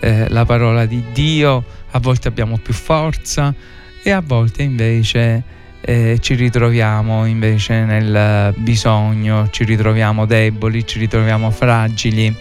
eh, 0.00 0.28
la 0.28 0.44
parola 0.44 0.84
di 0.84 1.02
Dio, 1.12 1.64
a 1.90 1.98
volte 1.98 2.28
abbiamo 2.28 2.58
più 2.58 2.74
forza 2.74 3.54
e 4.02 4.10
a 4.10 4.20
volte 4.20 4.62
invece 4.62 5.42
eh, 5.80 6.18
ci 6.20 6.34
ritroviamo 6.34 7.24
invece 7.24 7.84
nel 7.84 8.54
bisogno, 8.58 9.48
ci 9.50 9.64
ritroviamo 9.64 10.26
deboli, 10.26 10.86
ci 10.86 10.98
ritroviamo 10.98 11.50
fragili 11.50 12.34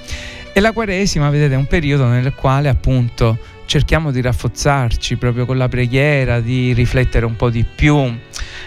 e 0.53 0.59
la 0.59 0.71
Quaresima, 0.71 1.29
vedete, 1.29 1.53
è 1.53 1.57
un 1.57 1.67
periodo 1.67 2.07
nel 2.07 2.33
quale 2.33 2.69
appunto 2.69 3.37
cerchiamo 3.65 4.11
di 4.11 4.19
rafforzarci 4.19 5.15
proprio 5.15 5.45
con 5.45 5.57
la 5.57 5.69
preghiera, 5.69 6.41
di 6.41 6.73
riflettere 6.73 7.25
un 7.25 7.37
po' 7.37 7.49
di 7.49 7.63
più. 7.63 8.13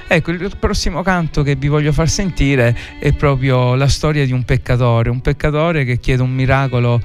Ecco, 0.06 0.30
il 0.30 0.50
prossimo 0.58 1.02
canto 1.02 1.42
che 1.42 1.56
vi 1.56 1.68
voglio 1.68 1.92
far 1.92 2.08
sentire 2.08 2.76
è 2.98 3.12
proprio 3.12 3.74
la 3.74 3.88
storia 3.88 4.24
di 4.24 4.32
un 4.32 4.44
peccatore, 4.44 5.10
un 5.10 5.20
peccatore 5.20 5.84
che 5.84 5.98
chiede 5.98 6.22
un 6.22 6.32
miracolo 6.32 7.02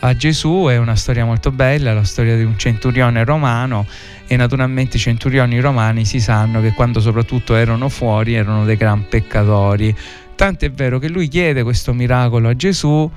a 0.00 0.16
Gesù, 0.16 0.66
è 0.68 0.78
una 0.78 0.96
storia 0.96 1.24
molto 1.24 1.50
bella, 1.50 1.92
la 1.92 2.04
storia 2.04 2.36
di 2.36 2.42
un 2.42 2.58
centurione 2.58 3.24
romano 3.24 3.86
e 4.26 4.36
naturalmente 4.36 4.96
i 4.96 5.00
centurioni 5.00 5.60
romani 5.60 6.04
si 6.04 6.20
sanno 6.20 6.60
che 6.60 6.72
quando 6.72 7.00
soprattutto 7.00 7.54
erano 7.54 7.88
fuori 7.88 8.34
erano 8.34 8.64
dei 8.64 8.76
gran 8.76 9.06
peccatori. 9.08 9.94
Tanto 10.34 10.64
è 10.64 10.70
vero 10.70 10.98
che 10.98 11.08
lui 11.08 11.28
chiede 11.28 11.62
questo 11.62 11.92
miracolo 11.92 12.48
a 12.48 12.56
Gesù, 12.56 13.10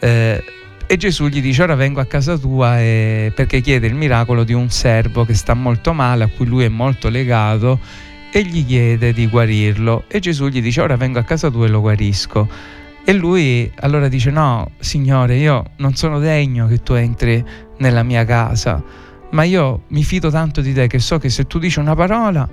eh, 0.00 0.42
e 0.86 0.96
Gesù 0.96 1.28
gli 1.28 1.40
dice 1.40 1.62
ora 1.62 1.76
vengo 1.76 2.00
a 2.00 2.04
casa 2.04 2.36
tua 2.36 2.80
e... 2.80 3.30
perché 3.32 3.60
chiede 3.60 3.86
il 3.86 3.94
miracolo 3.94 4.42
di 4.42 4.52
un 4.52 4.70
servo 4.70 5.24
che 5.24 5.34
sta 5.34 5.54
molto 5.54 5.92
male, 5.92 6.24
a 6.24 6.28
cui 6.28 6.46
lui 6.46 6.64
è 6.64 6.68
molto 6.68 7.08
legato 7.08 7.78
e 8.32 8.42
gli 8.42 8.66
chiede 8.66 9.12
di 9.12 9.28
guarirlo 9.28 10.04
e 10.08 10.18
Gesù 10.18 10.48
gli 10.48 10.60
dice 10.60 10.80
ora 10.80 10.96
vengo 10.96 11.20
a 11.20 11.22
casa 11.22 11.48
tua 11.50 11.66
e 11.66 11.68
lo 11.68 11.80
guarisco. 11.80 12.48
E 13.04 13.12
lui 13.12 13.70
allora 13.76 14.08
dice 14.08 14.30
no, 14.30 14.72
Signore, 14.78 15.36
io 15.36 15.64
non 15.76 15.94
sono 15.94 16.18
degno 16.18 16.66
che 16.66 16.82
tu 16.82 16.94
entri 16.94 17.44
nella 17.78 18.02
mia 18.02 18.24
casa, 18.24 18.82
ma 19.30 19.44
io 19.44 19.82
mi 19.88 20.02
fido 20.02 20.28
tanto 20.30 20.60
di 20.60 20.72
te 20.72 20.86
che 20.86 20.98
so 20.98 21.18
che 21.18 21.30
se 21.30 21.46
tu 21.46 21.58
dici 21.58 21.78
una 21.78 21.94
parola 21.94 22.48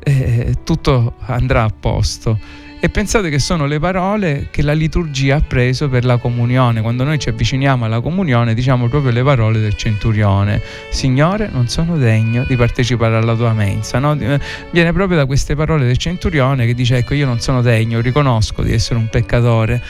eh, 0.00 0.56
tutto 0.62 1.14
andrà 1.20 1.64
a 1.64 1.70
posto. 1.70 2.38
E 2.80 2.88
pensate 2.90 3.28
che 3.28 3.40
sono 3.40 3.66
le 3.66 3.80
parole 3.80 4.46
che 4.52 4.62
la 4.62 4.72
liturgia 4.72 5.36
ha 5.36 5.40
preso 5.40 5.88
per 5.88 6.04
la 6.04 6.16
comunione. 6.16 6.80
Quando 6.80 7.02
noi 7.02 7.18
ci 7.18 7.28
avviciniamo 7.28 7.84
alla 7.84 8.00
comunione 8.00 8.54
diciamo 8.54 8.86
proprio 8.86 9.10
le 9.10 9.24
parole 9.24 9.58
del 9.58 9.74
centurione. 9.74 10.62
Signore, 10.90 11.48
non 11.52 11.66
sono 11.66 11.96
degno 11.96 12.44
di 12.46 12.54
partecipare 12.54 13.16
alla 13.16 13.34
tua 13.34 13.52
mensa. 13.52 13.98
No? 13.98 14.14
Viene 14.14 14.92
proprio 14.92 15.18
da 15.18 15.26
queste 15.26 15.56
parole 15.56 15.86
del 15.86 15.96
centurione 15.96 16.66
che 16.66 16.74
dice 16.74 16.98
ecco 16.98 17.14
io 17.14 17.26
non 17.26 17.40
sono 17.40 17.62
degno, 17.62 18.00
riconosco 18.00 18.62
di 18.62 18.72
essere 18.72 19.00
un 19.00 19.08
peccatore. 19.08 19.82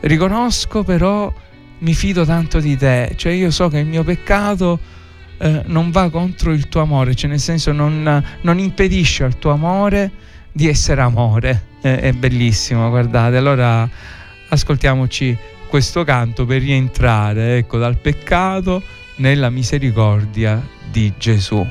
Riconosco 0.00 0.82
però 0.82 1.30
mi 1.80 1.92
fido 1.92 2.24
tanto 2.24 2.58
di 2.58 2.74
te. 2.74 3.12
Cioè 3.16 3.32
io 3.32 3.50
so 3.50 3.68
che 3.68 3.78
il 3.78 3.86
mio 3.86 4.02
peccato... 4.02 4.78
Eh, 5.42 5.62
non 5.66 5.90
va 5.90 6.10
contro 6.10 6.52
il 6.52 6.68
tuo 6.68 6.82
amore, 6.82 7.14
cioè 7.14 7.30
nel 7.30 7.40
senso 7.40 7.72
non, 7.72 8.22
non 8.42 8.58
impedisce 8.58 9.24
al 9.24 9.38
tuo 9.38 9.52
amore 9.52 10.10
di 10.52 10.68
essere 10.68 11.00
amore. 11.00 11.69
È, 11.80 11.88
è 11.88 12.12
bellissimo, 12.12 12.88
guardate. 12.88 13.36
Allora 13.36 13.88
ascoltiamoci 14.48 15.36
questo 15.68 16.02
canto 16.04 16.44
per 16.46 16.60
rientrare 16.60 17.58
ecco, 17.58 17.78
dal 17.78 17.96
peccato 17.96 18.82
nella 19.16 19.50
misericordia 19.50 20.60
di 20.90 21.12
Gesù. 21.16 21.66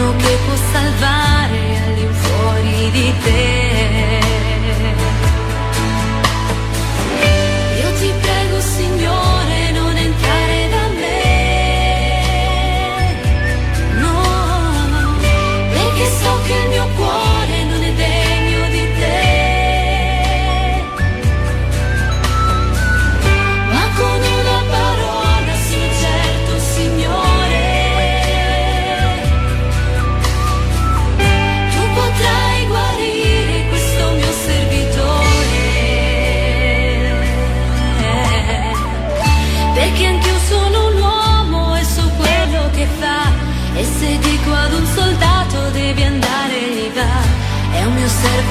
no 0.00 0.29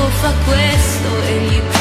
fa 0.08 0.34
questo 0.46 1.24
e 1.24 1.34
gli 1.40 1.79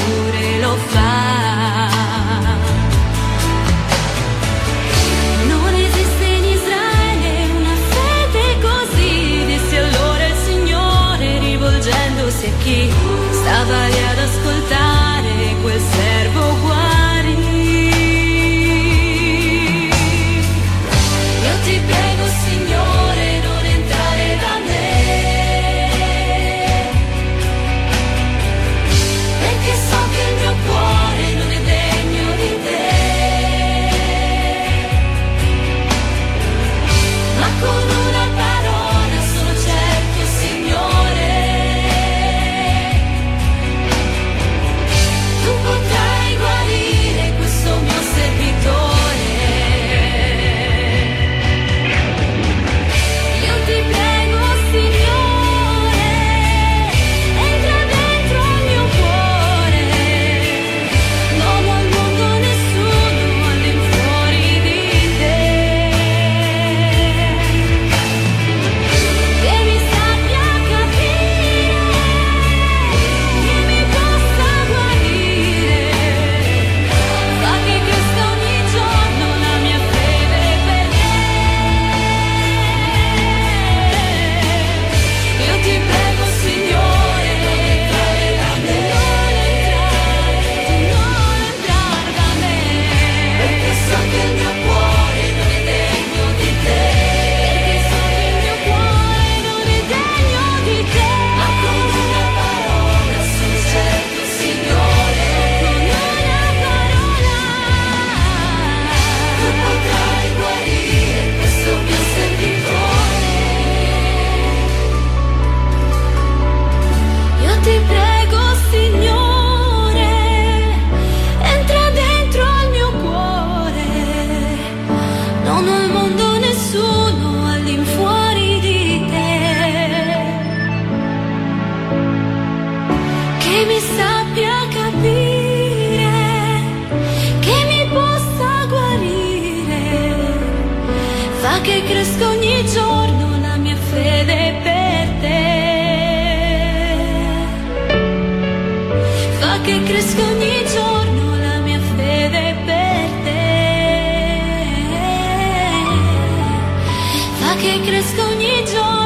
che 157.68 157.81
crescono 157.81 158.31
ogni 158.31 158.64
giorno. 158.64 158.98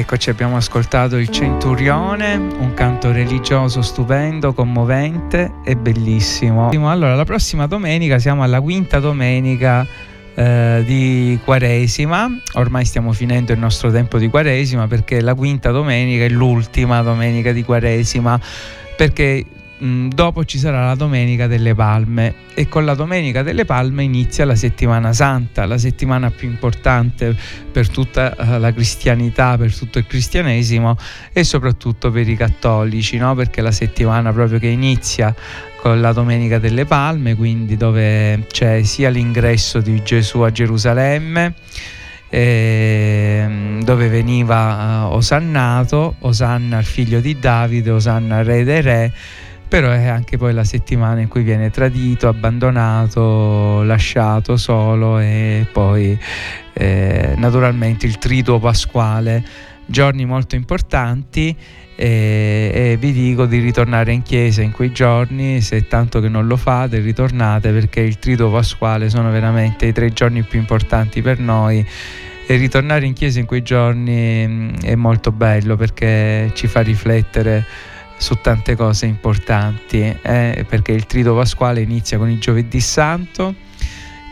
Eccoci, 0.00 0.30
abbiamo 0.30 0.56
ascoltato 0.56 1.18
il 1.18 1.28
Centurione, 1.28 2.34
un 2.34 2.72
canto 2.72 3.12
religioso 3.12 3.82
stupendo, 3.82 4.54
commovente 4.54 5.56
e 5.62 5.76
bellissimo. 5.76 6.70
Allora, 6.88 7.14
la 7.14 7.24
prossima 7.24 7.66
domenica 7.66 8.18
siamo 8.18 8.42
alla 8.42 8.62
quinta 8.62 8.98
domenica 8.98 9.86
eh, 10.34 10.82
di 10.86 11.38
Quaresima. 11.44 12.34
Ormai 12.54 12.86
stiamo 12.86 13.12
finendo 13.12 13.52
il 13.52 13.58
nostro 13.58 13.90
tempo 13.90 14.16
di 14.16 14.30
Quaresima 14.30 14.86
perché 14.86 15.20
la 15.20 15.34
quinta 15.34 15.70
domenica 15.70 16.24
è 16.24 16.30
l'ultima 16.30 17.02
domenica 17.02 17.52
di 17.52 17.62
Quaresima 17.62 18.40
perché 18.96 19.44
mh, 19.80 20.08
dopo 20.08 20.44
ci 20.44 20.58
sarà 20.58 20.86
la 20.86 20.94
Domenica 20.94 21.46
delle 21.46 21.74
Palme 21.74 22.34
e 22.54 22.68
con 22.68 22.84
la 22.84 22.94
Domenica 22.94 23.42
delle 23.42 23.64
Palme 23.64 24.02
inizia 24.02 24.44
la 24.44 24.54
settimana 24.54 25.12
santa, 25.12 25.66
la 25.66 25.78
settimana 25.78 26.30
più 26.30 26.48
importante 26.48 27.34
per 27.70 27.88
tutta 27.88 28.36
eh, 28.36 28.58
la 28.58 28.72
cristianità, 28.72 29.56
per 29.56 29.74
tutto 29.74 29.98
il 29.98 30.06
cristianesimo 30.06 30.96
e 31.32 31.44
soprattutto 31.44 32.10
per 32.10 32.28
i 32.28 32.36
cattolici, 32.36 33.16
no? 33.16 33.34
perché 33.34 33.62
la 33.62 33.72
settimana 33.72 34.32
proprio 34.32 34.58
che 34.58 34.68
inizia 34.68 35.34
con 35.80 36.00
la 36.00 36.12
Domenica 36.12 36.58
delle 36.58 36.84
Palme, 36.84 37.34
quindi 37.34 37.76
dove 37.76 38.46
c'è 38.50 38.82
sia 38.82 39.08
l'ingresso 39.08 39.80
di 39.80 40.02
Gesù 40.02 40.40
a 40.40 40.50
Gerusalemme, 40.50 41.54
ehm, 42.28 43.82
dove 43.82 44.08
veniva 44.08 45.04
eh, 45.08 45.14
osannato, 45.14 46.16
Osanna 46.20 46.78
il 46.78 46.84
figlio 46.84 47.20
di 47.20 47.38
Davide, 47.38 47.90
Osanna 47.90 48.42
re 48.42 48.64
dei 48.64 48.80
re, 48.82 49.12
però 49.70 49.88
è 49.92 50.08
anche 50.08 50.36
poi 50.36 50.52
la 50.52 50.64
settimana 50.64 51.20
in 51.20 51.28
cui 51.28 51.44
viene 51.44 51.70
tradito, 51.70 52.26
abbandonato, 52.26 53.84
lasciato 53.84 54.56
solo 54.56 55.20
e 55.20 55.64
poi 55.70 56.18
eh, 56.72 57.34
naturalmente 57.36 58.04
il 58.04 58.18
triduo 58.18 58.58
pasquale, 58.58 59.44
giorni 59.86 60.24
molto 60.24 60.56
importanti 60.56 61.56
e, 61.94 62.70
e, 62.74 62.96
vi 62.98 63.12
dico 63.12 63.46
di 63.46 63.60
ritornare 63.60 64.10
in 64.10 64.22
chiesa 64.22 64.60
in 64.60 64.72
quei 64.72 64.90
giorni, 64.90 65.60
se 65.60 65.86
tanto 65.86 66.20
che 66.20 66.28
non 66.28 66.48
lo 66.48 66.56
fate 66.56 66.98
ritornate 66.98 67.70
perché 67.70 68.00
il 68.00 68.18
triduo 68.18 68.50
pasquale 68.50 69.08
sono 69.08 69.30
veramente 69.30 69.86
i 69.86 69.92
tre 69.92 70.12
giorni 70.12 70.42
più 70.42 70.58
importanti 70.58 71.22
per 71.22 71.38
noi. 71.38 71.86
E 72.44 72.56
ritornare 72.56 73.06
in 73.06 73.12
chiesa 73.12 73.38
in 73.38 73.46
quei 73.46 73.62
giorni 73.62 74.44
mm, 74.48 74.74
è 74.82 74.96
molto 74.96 75.30
bello 75.30 75.76
perché 75.76 76.50
ci 76.54 76.66
fa 76.66 76.80
riflettere 76.80 77.64
su 78.20 78.38
tante 78.42 78.76
cose 78.76 79.06
importanti, 79.06 80.02
eh? 80.02 80.66
perché 80.68 80.92
il 80.92 81.06
Trito 81.06 81.34
Pasquale 81.34 81.80
inizia 81.80 82.18
con 82.18 82.28
il 82.28 82.38
giovedì 82.38 82.78
santo, 82.78 83.54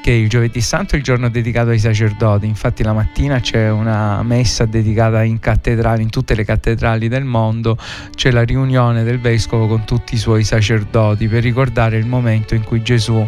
che 0.03 0.11
il 0.11 0.29
giovedì 0.29 0.61
santo 0.61 0.95
è 0.95 0.99
il 0.99 1.03
giorno 1.03 1.31
dedicato 1.31 1.71
ai 1.71 1.79
sacerdoti, 1.79 2.47
infatti 2.47 2.83
la 2.83 2.93
mattina 2.93 3.41
c'è 3.41 3.71
una 3.71 4.23
messa 4.23 4.67
dedicata 4.67 5.23
in 5.23 5.41
cattedrali, 5.41 6.03
in 6.03 6.11
tutte 6.11 6.35
le 6.35 6.45
cattedrali 6.45 7.09
del 7.09 7.25
mondo, 7.25 7.79
c'è 8.15 8.31
la 8.31 8.43
riunione 8.43 9.05
del 9.05 9.21
vescovo 9.21 9.67
con 9.67 9.85
tutti 9.87 10.15
i 10.15 10.19
suoi 10.19 10.45
sacerdoti 10.45 11.27
per 11.27 11.43
ricordare 11.43 11.97
il 11.97 12.07
momento 12.07 12.55
in 12.55 12.65
cui 12.65 12.83
Gesù 12.83 13.27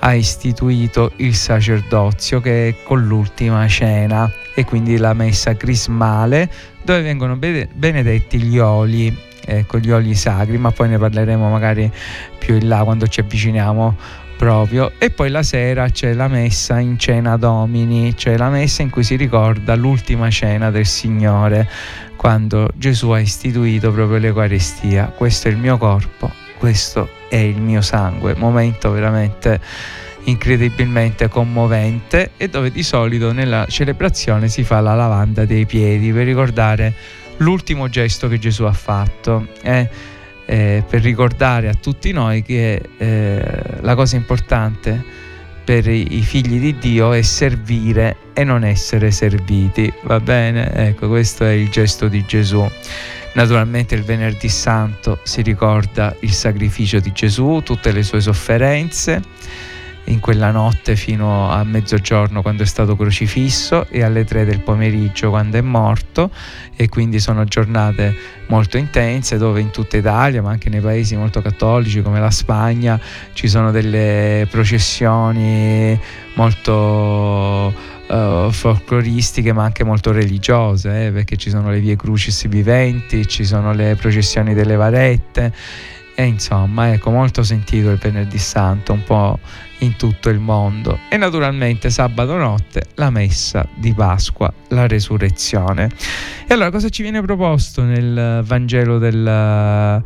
ha 0.00 0.12
istituito 0.12 1.12
il 1.16 1.36
sacerdozio 1.36 2.40
che 2.40 2.68
è 2.68 2.74
con 2.82 3.06
l'ultima 3.06 3.66
cena 3.68 4.30
e 4.56 4.64
quindi 4.64 4.96
la 4.96 5.14
messa 5.14 5.56
crismale 5.56 6.50
dove 6.82 7.00
vengono 7.00 7.36
benedetti 7.36 8.42
gli 8.42 8.58
oli 8.58 9.32
ecco, 9.44 9.78
gli 9.78 9.90
oli 9.90 10.14
sacri, 10.14 10.58
ma 10.58 10.70
poi 10.70 10.88
ne 10.88 10.98
parleremo 10.98 11.48
magari 11.48 11.90
più 12.38 12.54
in 12.54 12.68
là 12.68 12.82
quando 12.84 13.06
ci 13.06 13.20
avviciniamo 13.20 13.96
proprio. 14.36 14.92
E 14.98 15.10
poi 15.10 15.30
la 15.30 15.42
sera 15.42 15.88
c'è 15.88 16.12
la 16.12 16.28
messa 16.28 16.78
in 16.78 16.98
cena 16.98 17.36
domini, 17.36 18.16
cioè 18.16 18.36
la 18.36 18.48
messa 18.48 18.82
in 18.82 18.90
cui 18.90 19.04
si 19.04 19.16
ricorda 19.16 19.74
l'ultima 19.74 20.30
cena 20.30 20.70
del 20.70 20.86
Signore, 20.86 21.68
quando 22.16 22.68
Gesù 22.74 23.10
ha 23.10 23.20
istituito 23.20 23.92
proprio 23.92 24.18
l'Eucaristia. 24.18 25.06
Questo 25.06 25.48
è 25.48 25.50
il 25.50 25.56
mio 25.56 25.78
corpo, 25.78 26.30
questo 26.58 27.08
è 27.28 27.36
il 27.36 27.60
mio 27.60 27.80
sangue. 27.80 28.34
Momento 28.36 28.90
veramente 28.90 29.60
incredibilmente 30.24 31.28
commovente 31.28 32.30
e 32.38 32.48
dove 32.48 32.70
di 32.70 32.82
solito 32.82 33.32
nella 33.32 33.66
celebrazione 33.68 34.48
si 34.48 34.64
fa 34.64 34.80
la 34.80 34.94
lavanda 34.94 35.44
dei 35.44 35.66
piedi 35.66 36.12
per 36.12 36.24
ricordare 36.24 36.94
l'ultimo 37.38 37.88
gesto 37.88 38.28
che 38.28 38.38
Gesù 38.38 38.64
ha 38.64 38.72
fatto. 38.72 39.48
Eh, 39.62 39.88
eh, 40.46 40.84
per 40.86 41.00
ricordare 41.00 41.68
a 41.68 41.74
tutti 41.74 42.12
noi 42.12 42.42
che 42.42 42.80
eh, 42.98 43.62
la 43.80 43.94
cosa 43.94 44.16
importante 44.16 45.02
per 45.64 45.88
i, 45.88 46.20
figli 46.20 46.60
di 46.60 46.76
Dio 46.78 47.14
è 47.14 47.22
servire 47.22 48.16
e 48.34 48.44
non 48.44 48.64
essere 48.64 49.10
serviti. 49.10 49.90
Va 50.02 50.20
bene? 50.20 50.70
Ecco, 50.74 51.08
questo 51.08 51.44
è 51.44 51.52
il 51.52 51.70
gesto 51.70 52.08
di 52.08 52.22
Gesù. 52.26 52.68
Naturalmente 53.32 53.94
il 53.94 54.02
venerdì 54.02 54.50
santo 54.50 55.20
si 55.22 55.40
ricorda 55.40 56.14
il 56.20 56.32
sacrificio 56.32 57.00
di 57.00 57.12
Gesù, 57.12 57.62
tutte 57.64 57.92
le 57.92 58.02
sue 58.02 58.20
sofferenze 58.20 59.22
in 60.06 60.20
quella 60.20 60.50
notte 60.50 60.96
fino 60.96 61.50
a 61.50 61.64
mezzogiorno 61.64 62.42
quando 62.42 62.62
è 62.62 62.66
stato 62.66 62.96
crocifisso 62.96 63.86
e 63.88 64.02
alle 64.02 64.24
tre 64.24 64.44
del 64.44 64.60
pomeriggio 64.60 65.30
quando 65.30 65.56
è 65.56 65.60
morto. 65.60 66.30
E 66.76 66.88
quindi 66.88 67.20
sono 67.20 67.44
giornate 67.44 68.14
molto 68.48 68.76
intense 68.76 69.38
dove 69.38 69.60
in 69.60 69.70
tutta 69.70 69.96
Italia 69.96 70.42
ma 70.42 70.50
anche 70.50 70.68
nei 70.68 70.80
paesi 70.80 71.16
molto 71.16 71.40
cattolici 71.40 72.02
come 72.02 72.20
la 72.20 72.30
Spagna 72.30 73.00
ci 73.32 73.48
sono 73.48 73.70
delle 73.70 74.46
processioni 74.50 75.98
molto 76.34 77.92
Uh, 78.06 78.50
folcloristiche 78.50 79.54
ma 79.54 79.64
anche 79.64 79.82
molto 79.82 80.12
religiose 80.12 81.06
eh, 81.06 81.10
perché 81.10 81.38
ci 81.38 81.48
sono 81.48 81.70
le 81.70 81.80
vie 81.80 81.96
crucis 81.96 82.46
viventi 82.48 83.26
ci 83.26 83.46
sono 83.46 83.72
le 83.72 83.96
processioni 83.98 84.52
delle 84.52 84.76
varette 84.76 85.50
e 86.14 86.24
insomma 86.24 86.92
ecco 86.92 87.10
molto 87.10 87.42
sentito 87.42 87.90
il 87.90 87.98
venerdì 87.98 88.38
santo 88.38 88.92
un 88.92 89.02
po' 89.02 89.38
in 89.78 89.96
tutto 89.96 90.28
il 90.28 90.38
mondo 90.38 90.98
e 91.08 91.16
naturalmente 91.16 91.90
sabato 91.90 92.36
notte 92.36 92.84
la 92.94 93.10
messa 93.10 93.66
di 93.74 93.92
Pasqua, 93.92 94.52
la 94.68 94.86
resurrezione. 94.86 95.90
E 96.46 96.54
allora 96.54 96.70
cosa 96.70 96.88
ci 96.88 97.02
viene 97.02 97.20
proposto 97.22 97.82
nel 97.82 98.42
Vangelo 98.44 98.98
del, 98.98 100.02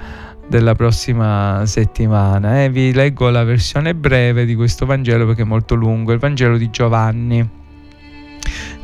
della 0.49 0.75
prossima 0.75 1.63
settimana? 1.67 2.65
Eh, 2.65 2.71
vi 2.71 2.93
leggo 2.93 3.29
la 3.29 3.45
versione 3.45 3.95
breve 3.95 4.45
di 4.45 4.55
questo 4.55 4.87
Vangelo 4.87 5.27
perché 5.27 5.43
è 5.43 5.47
molto 5.47 5.75
lungo, 5.75 6.13
il 6.13 6.19
Vangelo 6.19 6.57
di 6.57 6.71
Giovanni. 6.71 7.49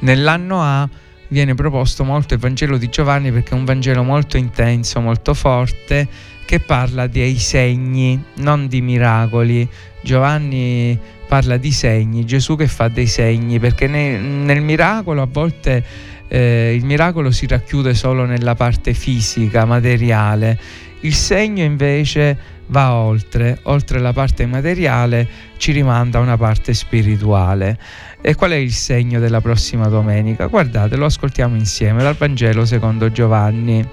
Nell'anno 0.01 0.61
A 0.61 0.89
viene 1.35 1.55
proposto 1.57 2.05
molto 2.05 2.35
il 2.35 2.41
Vangelo 2.41 2.79
di 2.79 2.89
Giovanni 2.89 3.33
perché 3.33 3.51
è 3.51 3.55
un 3.55 3.65
Vangelo 3.65 4.05
molto 4.05 4.37
intenso, 4.37 5.01
molto 5.01 5.35
forte 5.35 6.07
che 6.45 6.61
parla 6.61 7.09
dei 7.09 7.37
segni, 7.39 8.23
non 8.37 8.69
di 8.69 8.81
miracoli. 8.81 9.69
Giovanni 10.01 10.97
parla 11.27 11.57
di 11.57 11.73
segni, 11.73 12.25
Gesù 12.25 12.55
che 12.55 12.69
fa 12.69 12.87
dei 12.87 13.09
segni, 13.09 13.59
perché 13.59 13.89
nel, 13.89 14.21
nel 14.21 14.63
miracolo 14.63 15.23
a 15.23 15.29
volte 15.29 15.85
eh, 16.29 16.73
il 16.77 16.85
miracolo 16.85 17.33
si 17.33 17.49
racchiude 17.49 17.95
solo 17.95 18.25
nella 18.25 18.55
parte 18.55 18.95
fisica, 18.95 19.65
materiale. 19.65 20.57
Il 21.01 21.15
segno 21.15 21.65
invece 21.65 22.39
va 22.67 22.95
oltre, 22.95 23.59
oltre 23.65 23.99
la 23.99 24.13
parte 24.13 24.47
materiale 24.47 25.27
ci 25.57 25.73
rimanda 25.73 26.19
a 26.19 26.23
una 26.23 26.37
parte 26.37 26.75
spirituale. 26.75 27.77
E 28.27 28.35
qual 28.37 28.53
è 28.53 28.57
il 28.57 28.73
segno 28.73 29.21
della 29.21 29.43
prossima 29.43 29.87
domenica? 29.89 30.47
Guardate, 30.47 30.97
lo 30.97 31.05
ascoltiamo 31.05 31.57
insieme 31.57 32.03
dal 32.03 32.15
Vangelo 32.15 32.65
secondo 32.65 33.13
Giovanni. 33.13 33.87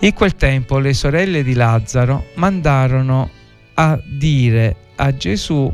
In 0.00 0.12
quel 0.14 0.34
tempo 0.34 0.80
le 0.80 0.92
sorelle 0.92 1.44
di 1.44 1.54
Lazzaro 1.54 2.30
mandarono 2.34 3.30
a 3.74 3.96
dire 4.04 4.74
a 4.96 5.14
Gesù, 5.14 5.72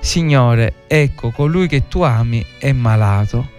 Signore, 0.00 0.84
ecco 0.86 1.30
colui 1.30 1.68
che 1.68 1.88
tu 1.88 2.00
ami 2.00 2.42
è 2.58 2.72
malato. 2.72 3.50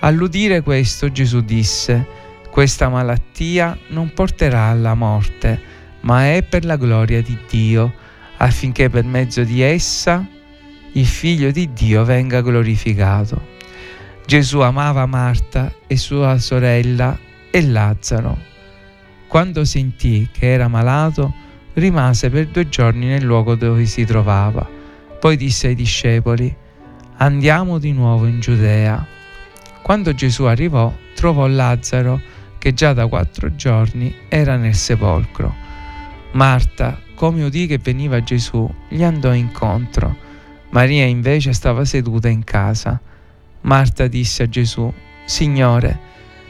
All'udire 0.00 0.62
questo 0.62 1.12
Gesù 1.12 1.42
disse, 1.42 2.06
questa 2.50 2.88
malattia 2.88 3.76
non 3.88 4.10
porterà 4.14 4.68
alla 4.68 4.94
morte, 4.94 5.60
ma 6.00 6.32
è 6.32 6.42
per 6.42 6.64
la 6.64 6.76
gloria 6.76 7.20
di 7.20 7.36
Dio, 7.46 7.92
affinché 8.38 8.88
per 8.88 9.04
mezzo 9.04 9.44
di 9.44 9.60
essa 9.60 10.26
il 10.92 11.06
figlio 11.06 11.50
di 11.50 11.72
Dio 11.72 12.04
venga 12.04 12.42
glorificato. 12.42 13.50
Gesù 14.26 14.60
amava 14.60 15.06
Marta 15.06 15.72
e 15.86 15.96
sua 15.96 16.38
sorella 16.38 17.18
e 17.50 17.66
Lazzaro. 17.66 18.38
Quando 19.26 19.64
sentì 19.64 20.28
che 20.30 20.52
era 20.52 20.68
malato, 20.68 21.32
rimase 21.74 22.28
per 22.28 22.48
due 22.48 22.68
giorni 22.68 23.06
nel 23.06 23.22
luogo 23.22 23.54
dove 23.54 23.86
si 23.86 24.04
trovava. 24.04 24.68
Poi 25.18 25.36
disse 25.36 25.68
ai 25.68 25.74
discepoli, 25.74 26.54
andiamo 27.16 27.78
di 27.78 27.92
nuovo 27.92 28.26
in 28.26 28.40
Giudea. 28.40 29.06
Quando 29.82 30.14
Gesù 30.14 30.44
arrivò, 30.44 30.92
trovò 31.14 31.46
Lazzaro 31.46 32.20
che 32.58 32.74
già 32.74 32.92
da 32.92 33.06
quattro 33.06 33.54
giorni 33.56 34.14
era 34.28 34.56
nel 34.56 34.74
sepolcro. 34.74 35.54
Marta, 36.32 37.00
come 37.14 37.44
udì 37.44 37.66
che 37.66 37.78
veniva 37.78 38.22
Gesù, 38.22 38.72
gli 38.88 39.02
andò 39.02 39.32
incontro. 39.32 40.30
Maria 40.72 41.04
invece 41.04 41.52
stava 41.52 41.84
seduta 41.84 42.28
in 42.28 42.44
casa. 42.44 43.00
Marta 43.62 44.06
disse 44.06 44.44
a 44.44 44.48
Gesù, 44.48 44.92
Signore, 45.24 45.98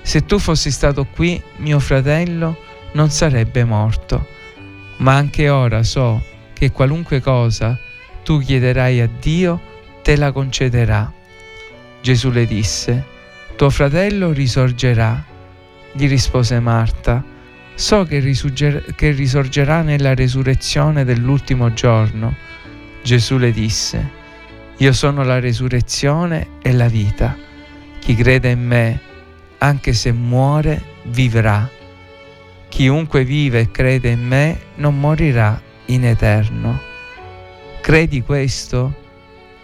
se 0.03 0.25
tu 0.25 0.39
fossi 0.39 0.71
stato 0.71 1.05
qui, 1.05 1.41
mio 1.57 1.79
fratello 1.79 2.57
non 2.93 3.11
sarebbe 3.11 3.65
morto. 3.65 4.27
Ma 4.99 5.15
anche 5.15 5.49
ora 5.49 5.83
so 5.83 6.23
che 6.53 6.71
qualunque 6.71 7.21
cosa 7.21 7.79
tu 8.23 8.39
chiederai 8.39 9.01
a 9.01 9.09
Dio, 9.21 9.61
te 10.03 10.17
la 10.17 10.31
concederà. 10.31 11.13
Gesù 12.01 12.31
le 12.31 12.47
disse, 12.47 13.05
tuo 13.57 13.71
fratello 13.71 14.33
risorgerà. 14.33 15.25
Gli 15.93 16.09
rispose 16.09 16.61
Marta, 16.61 17.23
so 17.75 18.05
che, 18.05 18.21
risorgerà 18.21 19.83
nella 19.83 20.15
resurrezione 20.15 21.05
dell'ultimo 21.05 21.73
giorno. 21.73 22.35
Gesù 23.03 23.37
le 23.37 23.53
disse, 23.53 24.11
io 24.77 24.93
sono 24.93 25.25
la 25.25 25.39
resurrezione 25.39 26.59
e 26.63 26.73
la 26.73 26.89
vita. 26.89 27.37
Chi 27.99 28.15
crede 28.15 28.51
in 28.51 28.65
me, 28.65 29.01
anche 29.59 29.93
se 29.93 30.13
muore, 30.13 30.83
vivrà 31.05 31.69
Chiunque 32.73 33.23
vive 33.23 33.61
e 33.61 33.71
crede 33.71 34.09
in 34.09 34.27
me 34.27 34.59
non 34.77 34.99
morirà 34.99 35.61
in 35.89 36.07
eterno. 36.07 36.81
Credi 37.83 38.23
questo? 38.23 38.95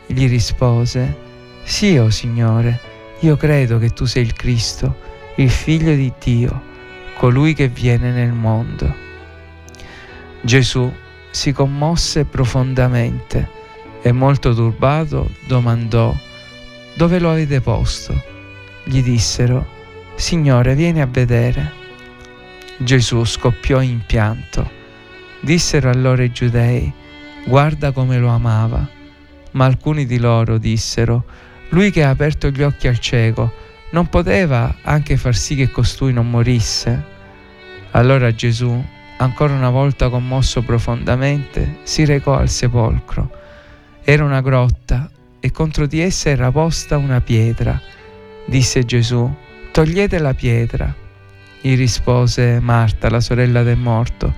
Gli 0.04 0.28
rispose, 0.28 1.16
Sì, 1.62 1.96
o 1.96 2.04
oh 2.04 2.10
Signore, 2.10 2.78
io 3.20 3.38
credo 3.38 3.78
che 3.78 3.94
tu 3.94 4.04
sei 4.04 4.24
il 4.24 4.34
Cristo, 4.34 4.98
il 5.36 5.48
figlio 5.48 5.94
di 5.94 6.12
Dio, 6.22 6.62
colui 7.16 7.54
che 7.54 7.68
viene 7.68 8.10
nel 8.10 8.32
mondo. 8.32 8.94
Gesù 10.42 10.92
si 11.30 11.52
commosse 11.52 12.24
profondamente 12.24 13.48
e 14.02 14.12
molto 14.12 14.54
turbato 14.54 15.30
domandò 15.46 16.14
dove 16.98 17.18
lo 17.20 17.30
avete 17.30 17.60
posto? 17.60 18.20
Gli 18.84 19.02
dissero, 19.02 19.76
Signore, 20.16 20.74
vieni 20.74 21.00
a 21.00 21.06
vedere. 21.06 21.72
Gesù 22.76 23.24
scoppiò 23.24 23.80
in 23.80 24.00
pianto. 24.04 24.68
Dissero 25.40 25.90
allora 25.90 26.24
i 26.24 26.32
giudei, 26.32 26.92
guarda 27.46 27.92
come 27.92 28.18
lo 28.18 28.28
amava. 28.28 28.84
Ma 29.52 29.64
alcuni 29.64 30.06
di 30.06 30.18
loro 30.18 30.58
dissero, 30.58 31.24
lui 31.68 31.92
che 31.92 32.02
ha 32.02 32.10
aperto 32.10 32.48
gli 32.48 32.62
occhi 32.62 32.88
al 32.88 32.98
cieco, 32.98 33.52
non 33.90 34.08
poteva 34.08 34.78
anche 34.82 35.16
far 35.16 35.36
sì 35.36 35.54
che 35.54 35.70
costui 35.70 36.12
non 36.12 36.28
morisse? 36.28 37.04
Allora 37.92 38.34
Gesù, 38.34 38.84
ancora 39.18 39.54
una 39.54 39.70
volta 39.70 40.08
commosso 40.08 40.62
profondamente, 40.62 41.78
si 41.82 42.04
recò 42.04 42.36
al 42.36 42.48
sepolcro. 42.48 43.30
Era 44.02 44.24
una 44.24 44.40
grotta 44.40 45.10
e 45.40 45.50
contro 45.50 45.86
di 45.86 46.00
essa 46.00 46.30
era 46.30 46.50
posta 46.50 46.96
una 46.96 47.20
pietra. 47.20 47.80
Disse 48.46 48.84
Gesù, 48.84 49.30
togliete 49.72 50.18
la 50.18 50.34
pietra. 50.34 50.94
Gli 51.60 51.76
rispose 51.76 52.60
Marta, 52.60 53.10
la 53.10 53.20
sorella 53.20 53.62
del 53.62 53.76
morto, 53.76 54.32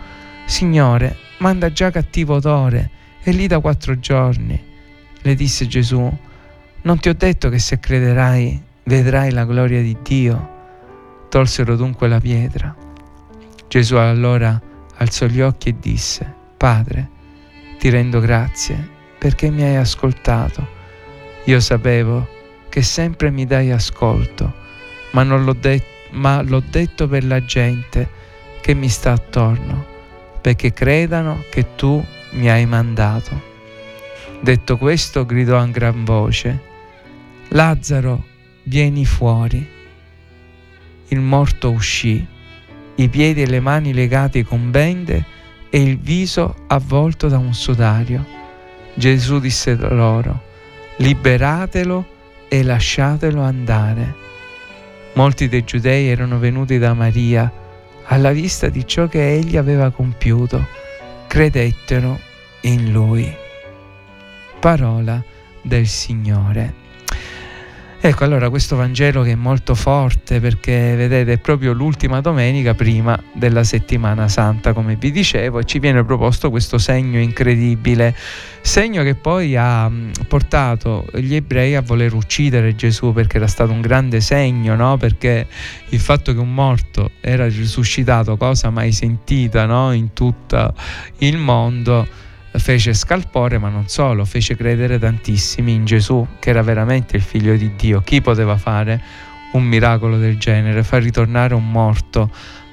Signore, 0.47 1.16
manda 1.38 1.71
già 1.71 1.90
cattivo 1.90 2.35
odore, 2.37 2.90
è 3.23 3.31
lì 3.31 3.47
da 3.47 3.61
quattro 3.61 3.99
giorni. 3.99 4.61
Le 5.23 5.35
disse 5.35 5.66
Gesù, 5.66 6.11
non 6.83 6.99
ti 6.99 7.09
ho 7.11 7.14
detto 7.14 7.51
che 7.51 7.59
se 7.59 7.79
crederai 7.79 8.61
vedrai 8.85 9.31
la 9.31 9.45
gloria 9.45 9.83
di 9.83 9.97
Dio. 10.03 10.59
Tolsero 11.29 11.77
dunque 11.77 12.09
la 12.09 12.19
pietra. 12.19 12.75
Gesù 13.69 13.95
allora 13.97 14.61
alzò 15.01 15.27
gli 15.27 15.43
occhi 15.43 15.71
e 15.71 15.77
disse, 15.79 16.35
Padre, 16.57 17.11
ti 17.79 17.91
rendo 17.91 18.21
grazie 18.21 18.99
perché 19.19 19.51
mi 19.51 19.63
hai 19.63 19.77
ascoltato 19.77 20.79
io 21.45 21.59
sapevo 21.59 22.29
che 22.69 22.83
sempre 22.83 23.31
mi 23.31 23.47
dai 23.47 23.71
ascolto, 23.71 24.53
ma, 25.13 25.25
l'ho, 25.25 25.55
de- 25.55 25.83
ma 26.11 26.43
l'ho 26.43 26.61
detto 26.61 27.09
per 27.09 27.25
la 27.25 27.43
gente 27.45 28.09
che 28.61 28.75
mi 28.75 28.89
sta 28.89 29.13
attorno, 29.13 29.87
perché 30.41 30.73
credano 30.73 31.43
che 31.51 31.75
tu 31.77 32.05
mi 32.33 32.51
hai 32.51 32.67
mandato. 32.67 33.49
Detto 34.41 34.77
questo, 34.77 35.25
gridò 35.25 35.59
a 35.59 35.67
gran 35.67 36.05
voce, 36.05 36.63
Lazzaro, 37.49 38.25
vieni 38.65 39.05
fuori. 39.05 39.67
Il 41.09 41.21
morto 41.21 41.71
uscì, 41.71 42.25
i 43.03 43.09
piedi 43.09 43.43
e 43.43 43.47
le 43.47 43.61
mani 43.61 43.95
legati 43.95 44.45
con 44.45 44.71
bende 44.71 45.25
e 45.71 45.81
il 45.81 45.99
viso 45.99 46.55
avvolto 46.67 47.29
da 47.29 47.39
un 47.39 47.55
sudario. 47.55 48.27
Gesù 48.95 49.39
disse 49.39 49.75
loro, 49.75 50.43
liberatelo 50.97 52.07
e 52.49 52.63
lasciatelo 52.63 53.41
andare. 53.41 54.15
Molti 55.15 55.49
dei 55.49 55.65
giudei 55.65 56.09
erano 56.09 56.39
venuti 56.39 56.79
da 56.79 56.93
Maria 56.93 57.51
alla 58.05 58.33
vista 58.33 58.69
di 58.69 58.87
ciò 58.87 59.07
che 59.07 59.33
egli 59.33 59.57
aveva 59.57 59.91
compiuto, 59.91 60.67
credettero 61.27 62.19
in 62.63 62.93
lui. 62.93 63.33
Parola 64.59 65.23
del 65.63 65.87
Signore. 65.87 66.80
Ecco 68.03 68.25
allora 68.25 68.49
questo 68.49 68.77
Vangelo 68.77 69.21
che 69.21 69.33
è 69.33 69.35
molto 69.35 69.75
forte 69.75 70.41
perché 70.41 70.95
vedete 70.97 71.35
è 71.35 71.39
proprio 71.39 71.75
l'ultima 71.75 72.23
domenica 72.23 72.73
prima 72.73 73.23
della 73.35 73.63
settimana 73.63 74.27
santa 74.27 74.73
come 74.73 74.97
vi 74.97 75.11
dicevo 75.11 75.59
e 75.59 75.65
ci 75.65 75.79
viene 75.81 76.03
proposto 76.03 76.49
questo 76.49 76.79
segno 76.79 77.19
incredibile, 77.19 78.17
segno 78.63 79.03
che 79.03 79.17
poi 79.17 79.55
ha 79.55 79.87
mm, 79.87 80.13
portato 80.29 81.05
gli 81.13 81.35
ebrei 81.35 81.75
a 81.75 81.83
voler 81.83 82.15
uccidere 82.15 82.75
Gesù 82.75 83.13
perché 83.13 83.37
era 83.37 83.47
stato 83.47 83.71
un 83.71 83.83
grande 83.83 84.23
segno, 84.23 84.75
no? 84.77 84.97
perché 84.97 85.47
il 85.91 86.01
fatto 86.01 86.33
che 86.33 86.39
un 86.39 86.55
morto 86.55 87.11
era 87.21 87.47
risuscitato, 87.49 88.39
cosa 88.39 88.71
mai 88.71 88.93
sentita 88.93 89.67
no? 89.67 89.93
in 89.93 90.15
tutto 90.15 90.73
il 91.19 91.37
mondo, 91.37 92.07
fece 92.53 92.95
scalpore, 92.95 93.59
ma 93.59 93.69
non 93.69 93.89
solo, 93.89 94.25
fece 94.25 94.57
credere 94.57 94.99
tantissimi 94.99 95.73
in 95.73 95.85
Gesù, 95.85 96.27
che 96.39 96.51
era 96.51 96.63
veramente 96.63 97.17
il 97.17 97.23
figlio 97.23 97.57
di 97.57 97.75
Dio. 97.77 98.01
Chi 98.01 98.21
poteva 98.21 98.57
fare 98.57 99.01
un 99.53 99.65
miracolo 99.65 100.17
del 100.17 100.39
genere, 100.39 100.83
far 100.83 101.03
ritornare 101.03 101.55
un 101.55 101.71
morto 101.71 102.31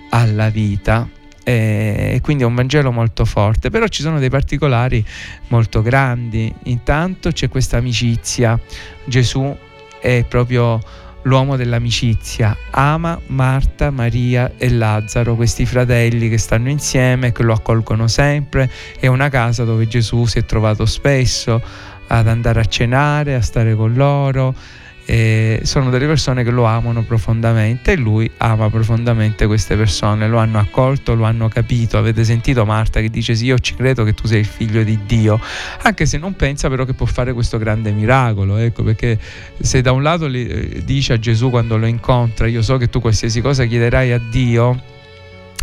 alla 0.09 0.49
vita? 0.49 1.07
E 1.43 2.19
quindi 2.21 2.43
è 2.43 2.45
un 2.45 2.55
Vangelo 2.55 2.91
molto 2.91 3.23
forte, 3.23 3.69
però 3.69 3.87
ci 3.87 4.01
sono 4.01 4.19
dei 4.19 4.29
particolari 4.29 5.05
molto 5.47 5.81
grandi. 5.81 6.53
Intanto 6.63 7.31
c'è 7.31 7.47
questa 7.47 7.77
amicizia. 7.77 8.59
Gesù 9.05 9.55
è 10.01 10.25
proprio 10.27 10.81
l'uomo 11.27 11.57
dell'amicizia, 11.57 12.55
ama 12.71 13.19
Marta, 13.27 13.91
Maria 13.91 14.53
e 14.57 14.69
Lazzaro, 14.69 15.35
questi 15.35 15.65
fratelli 15.65 16.29
che 16.29 16.37
stanno 16.37 16.69
insieme, 16.69 17.33
che 17.33 17.43
lo 17.43 17.53
accolgono 17.53 18.07
sempre, 18.07 18.71
è 18.97 19.07
una 19.07 19.27
casa 19.27 19.65
dove 19.65 19.87
Gesù 19.87 20.25
si 20.25 20.39
è 20.39 20.45
trovato 20.45 20.85
spesso 20.85 21.61
ad 22.07 22.27
andare 22.29 22.61
a 22.61 22.65
cenare, 22.65 23.35
a 23.35 23.41
stare 23.41 23.75
con 23.75 23.93
loro 23.93 24.55
e 25.09 25.61
sono 25.63 25.89
delle 25.89 26.05
persone 26.05 26.43
che 26.43 26.51
lo 26.51 26.65
amano 26.65 27.01
profondamente 27.01 27.93
e 27.93 27.95
lui 27.95 28.29
ama 28.39 28.69
profondamente 28.69 29.45
queste 29.45 29.77
persone, 29.77 30.27
lo 30.27 30.37
hanno 30.37 30.59
accolto, 30.59 31.15
lo 31.15 31.23
hanno 31.23 31.47
capito. 31.47 31.97
Avete 31.97 32.25
sentito 32.25 32.65
Marta 32.65 32.99
che 32.99 33.09
dice 33.09 33.33
sì, 33.33 33.45
io 33.45 33.57
ci 33.57 33.73
credo 33.73 34.03
che 34.03 34.13
tu 34.13 34.27
sei 34.27 34.39
il 34.39 34.45
figlio 34.45 34.83
di 34.83 34.99
Dio, 35.05 35.39
anche 35.83 36.05
se 36.05 36.17
non 36.17 36.35
pensa 36.35 36.67
però 36.67 36.83
che 36.83 36.93
può 36.93 37.05
fare 37.05 37.31
questo 37.31 37.57
grande 37.57 37.91
miracolo, 37.91 38.57
ecco, 38.57 38.83
perché 38.83 39.17
se 39.61 39.79
da 39.79 39.93
un 39.93 40.03
lato 40.03 40.25
eh, 40.25 40.81
dice 40.83 41.13
a 41.13 41.19
Gesù 41.19 41.49
quando 41.49 41.77
lo 41.77 41.85
incontra, 41.85 42.45
io 42.47 42.61
so 42.61 42.75
che 42.75 42.89
tu 42.89 42.99
qualsiasi 42.99 43.39
cosa 43.39 43.63
chiederai 43.63 44.11
a 44.11 44.19
Dio, 44.19 44.95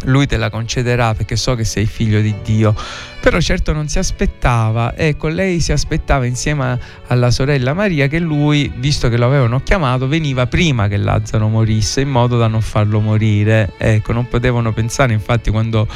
lui 0.05 0.27
te 0.27 0.37
la 0.37 0.51
concederà 0.51 1.15
perché 1.15 1.37
so 1.37 1.55
che 1.55 1.65
sei 1.65 1.87
figlio 1.87 2.21
di 2.21 2.35
Dio. 2.43 2.75
Però 3.21 3.41
certo 3.41 3.73
non 3.73 3.89
si 3.89 3.99
aspettava, 3.99 4.95
ecco, 4.97 5.29
lei 5.29 5.61
si 5.61 5.73
aspettava 5.73 6.27
insieme 6.27 6.79
alla 7.07 7.31
sorella 7.31 7.73
Maria 7.73 8.07
che 8.07 8.19
lui, 8.19 8.71
visto 8.77 9.09
che 9.09 9.17
lo 9.17 9.25
avevano 9.25 9.63
chiamato, 9.63 10.07
veniva 10.07 10.47
prima 10.47 10.89
che 10.89 10.99
Lazzaro 10.99 11.49
morisse 11.49 12.03
in 12.03 12.11
modo 12.11 12.37
da 12.37 12.49
non 12.49 12.61
farlo 12.61 13.01
morire. 13.01 13.73
Ecco, 13.79 14.13
non 14.13 14.29
potevano 14.29 14.73
pensare, 14.73 15.15
infatti 15.15 15.51
quando 15.51 15.89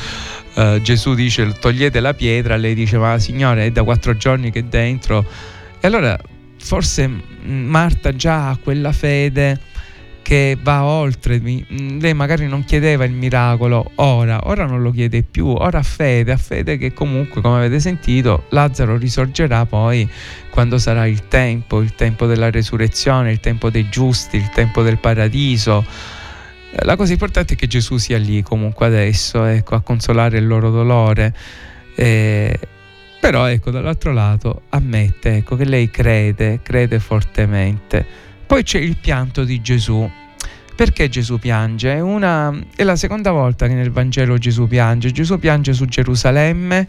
eh, 0.54 0.80
Gesù 0.82 1.14
dice 1.14 1.52
togliete 1.52 2.00
la 2.00 2.14
pietra, 2.14 2.56
lei 2.56 2.74
diceva 2.74 3.18
Signore 3.18 3.66
è 3.66 3.70
da 3.70 3.82
quattro 3.82 4.16
giorni 4.16 4.50
che 4.50 4.60
è 4.60 4.64
dentro. 4.64 5.24
E 5.80 5.86
allora 5.86 6.18
forse 6.58 7.08
Marta 7.42 8.14
già 8.14 8.48
ha 8.50 8.58
quella 8.62 8.92
fede 8.92 9.60
che 10.28 10.58
va 10.60 10.84
oltre. 10.84 11.40
Mm, 11.40 12.00
lei 12.00 12.12
magari 12.12 12.46
non 12.46 12.62
chiedeva 12.62 13.04
il 13.04 13.12
miracolo 13.12 13.92
ora, 13.94 14.40
ora 14.42 14.66
non 14.66 14.82
lo 14.82 14.90
chiede 14.90 15.22
più, 15.22 15.46
ora 15.46 15.78
ha 15.78 15.82
fede, 15.82 16.32
ha 16.32 16.36
fede 16.36 16.76
che 16.76 16.92
comunque, 16.92 17.40
come 17.40 17.56
avete 17.56 17.80
sentito, 17.80 18.44
Lazzaro 18.50 18.98
risorgerà 18.98 19.64
poi 19.64 20.06
quando 20.50 20.76
sarà 20.76 21.06
il 21.06 21.28
tempo, 21.28 21.80
il 21.80 21.94
tempo 21.94 22.26
della 22.26 22.50
resurrezione, 22.50 23.30
il 23.30 23.40
tempo 23.40 23.70
dei 23.70 23.88
giusti, 23.88 24.36
il 24.36 24.50
tempo 24.50 24.82
del 24.82 24.98
paradiso. 24.98 25.82
La 26.82 26.96
cosa 26.96 27.12
importante 27.12 27.54
è 27.54 27.56
che 27.56 27.66
Gesù 27.66 27.96
sia 27.96 28.18
lì 28.18 28.42
comunque 28.42 28.84
adesso, 28.84 29.44
ecco, 29.44 29.76
a 29.76 29.80
consolare 29.80 30.36
il 30.36 30.46
loro 30.46 30.68
dolore. 30.68 31.34
Eh, 31.94 32.58
però 33.18 33.46
ecco, 33.46 33.70
dall'altro 33.70 34.12
lato 34.12 34.64
ammette 34.68 35.36
ecco, 35.36 35.56
che 35.56 35.64
lei 35.64 35.90
crede, 35.90 36.60
crede 36.62 36.98
fortemente. 36.98 38.27
Poi 38.48 38.62
c'è 38.62 38.78
il 38.78 38.96
pianto 38.96 39.44
di 39.44 39.60
Gesù. 39.60 40.10
Perché 40.74 41.10
Gesù 41.10 41.38
piange? 41.38 41.96
È, 41.96 42.00
una, 42.00 42.50
è 42.74 42.82
la 42.82 42.96
seconda 42.96 43.30
volta 43.30 43.68
che 43.68 43.74
nel 43.74 43.90
Vangelo 43.90 44.38
Gesù 44.38 44.66
piange. 44.66 45.12
Gesù 45.12 45.38
piange 45.38 45.74
su 45.74 45.84
Gerusalemme, 45.84 46.88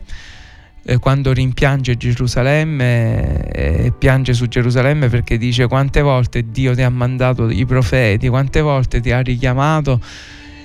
eh, 0.83 0.97
quando 0.99 1.33
rimpiange 1.33 1.97
Gerusalemme, 1.97 3.51
eh, 3.51 3.91
piange 3.91 4.31
su 4.31 4.47
Gerusalemme 4.47 5.09
perché 5.09 5.37
dice 5.37 5.67
quante 5.67 5.99
volte 5.99 6.49
Dio 6.49 6.73
ti 6.73 6.81
ha 6.81 6.89
mandato 6.89 7.49
i 7.49 7.65
profeti, 7.65 8.29
quante 8.29 8.61
volte 8.61 9.01
ti 9.01 9.11
ha 9.11 9.19
richiamato 9.19 9.99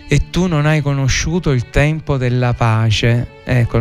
e 0.07 0.31
tu 0.31 0.47
non 0.47 0.65
hai 0.65 0.81
conosciuto 0.81 1.51
il 1.51 1.71
tempo 1.71 2.17
della 2.17 2.53
pace. 2.53 3.27
Ecco, 3.43 3.81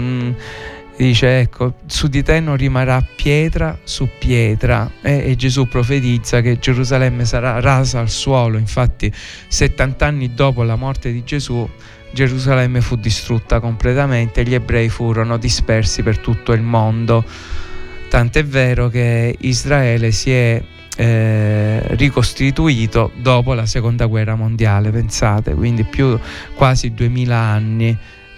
dice 0.98 1.40
ecco 1.40 1.76
su 1.88 2.08
di 2.08 2.24
te 2.24 2.40
non 2.40 2.56
rimarrà 2.56 3.06
pietra 3.16 3.78
su 3.84 4.08
pietra. 4.18 4.90
Eh, 5.02 5.32
e 5.32 5.36
Gesù 5.36 5.68
profetizza 5.68 6.42
che 6.42 6.60
Gerusalemme 6.60 7.26
sarà 7.26 7.60
rasa 7.60 8.00
al 8.00 8.10
suolo. 8.10 8.58
Infatti 8.58 9.12
70 9.48 10.06
anni 10.06 10.34
dopo 10.34 10.64
la 10.64 10.76
morte 10.76 11.12
di 11.12 11.24
Gesù 11.24 11.68
Gerusalemme 12.14 12.82
fu 12.82 12.96
distrutta 12.96 13.60
completamente 13.60 14.42
e 14.42 14.44
gli 14.44 14.54
ebrei 14.54 14.88
furono 14.88 15.38
dispersi 15.38 16.04
per 16.04 16.20
tutto 16.20 16.54
il 16.54 16.62
mondo. 16.62 17.26
Tant'è 18.08 18.46
vero 18.46 18.90
che 18.90 19.36
Israele 19.40 20.12
si 20.12 20.32
è 20.32 20.62
eh, 20.96 21.82
ricostituito 21.96 23.12
dopo 23.16 23.56
la 23.56 23.66
seconda 23.66 24.06
guerra 24.06 24.36
mondiale, 24.36 24.92
pensate, 24.92 25.56
quindi 25.56 25.84
più 25.84 26.18
quasi 26.54 26.94
2000 26.94 27.36
anni 27.36 27.98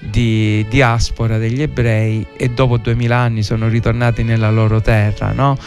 di 0.10 0.66
diaspora 0.70 1.38
degli 1.38 1.62
ebrei 1.62 2.26
e 2.38 2.50
dopo 2.50 2.78
2000 2.78 3.16
anni 3.16 3.44
sono 3.44 3.68
ritornati 3.68 4.24
nella 4.24 4.50
loro 4.50 4.82
terra, 4.82 5.32
no? 5.32 5.58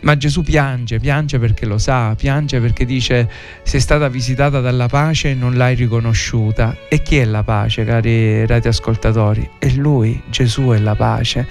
Ma 0.00 0.16
Gesù 0.16 0.42
piange, 0.42 1.00
piange 1.00 1.40
perché 1.40 1.66
lo 1.66 1.76
sa, 1.76 2.14
piange 2.14 2.60
perché 2.60 2.84
dice 2.84 3.28
sei 3.64 3.80
stata 3.80 4.08
visitata 4.08 4.60
dalla 4.60 4.86
pace 4.86 5.30
e 5.30 5.34
non 5.34 5.56
l'hai 5.56 5.74
riconosciuta. 5.74 6.76
E 6.88 7.02
chi 7.02 7.16
è 7.16 7.24
la 7.24 7.42
pace, 7.42 7.84
cari 7.84 8.46
radioascoltatori? 8.46 9.50
È 9.58 9.68
Lui, 9.70 10.22
Gesù 10.30 10.68
è 10.68 10.78
la 10.78 10.94
pace 10.94 11.46